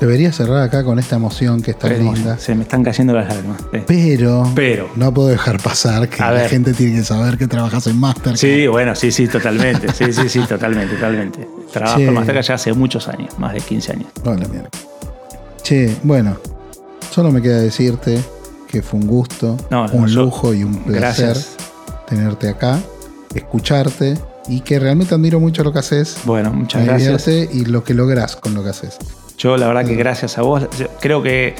[0.03, 2.37] Debería cerrar acá con esta emoción que está linda.
[2.37, 3.61] Se me están cayendo las lágrimas.
[3.87, 7.97] Pero, Pero no puedo dejar pasar que la gente tiene que saber que trabajas en
[8.01, 8.35] Mastercard.
[8.35, 9.93] Sí, bueno, sí, sí, totalmente.
[9.93, 11.47] Sí, sí, sí, totalmente, totalmente.
[11.71, 14.07] Trabajo en Mastercard ya hace muchos años, más de 15 años.
[14.25, 14.69] Vale, mierda.
[15.61, 16.35] Che, bueno,
[17.09, 18.19] solo me queda decirte
[18.67, 19.55] que fue un gusto,
[19.93, 21.37] un lujo y un placer
[22.09, 22.77] tenerte acá,
[23.33, 24.17] escucharte
[24.49, 26.17] y que realmente admiro mucho lo que haces.
[26.25, 27.25] Bueno, muchas gracias.
[27.53, 28.97] Y lo que logras con lo que haces.
[29.43, 30.65] Yo la verdad que gracias a vos,
[31.01, 31.53] creo que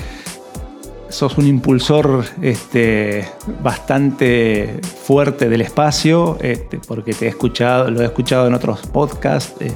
[1.10, 3.28] sos un impulsor este,
[3.62, 9.56] bastante fuerte del espacio, este, porque te he escuchado, lo he escuchado en otros podcasts.
[9.60, 9.74] Eh,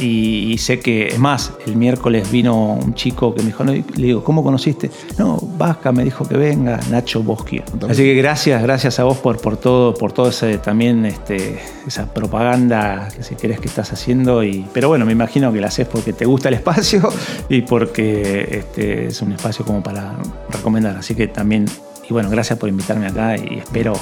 [0.00, 4.24] y, sé que, es más, el miércoles vino un chico que me dijo, le digo,
[4.24, 4.90] ¿cómo conociste?
[5.18, 7.62] No, Vasca me dijo que venga, Nacho Boschi.
[7.88, 12.12] Así que gracias, gracias a vos por, por todo, por todo ese también este, esa
[12.12, 14.42] propaganda que si querés que estás haciendo.
[14.42, 17.08] Y, pero bueno, me imagino que la haces porque te gusta el espacio
[17.48, 20.16] y porque este, es un espacio como para
[20.50, 20.96] recomendar.
[20.96, 21.66] Así que también,
[22.08, 23.94] y bueno, gracias por invitarme acá y espero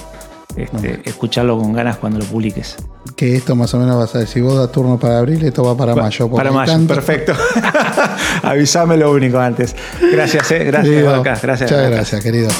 [0.56, 2.76] este, escucharlo con ganas cuando lo publiques.
[3.16, 5.76] Que esto más o menos vas a decir, vos da turno para abril, esto va
[5.76, 6.30] para mayo.
[6.30, 7.32] Para mayo, perfecto.
[8.42, 9.74] Avísame lo único antes.
[10.12, 10.64] Gracias, ¿eh?
[10.64, 11.02] gracias,
[11.42, 11.70] Gracias.
[11.70, 12.50] Muchas gracias, querido.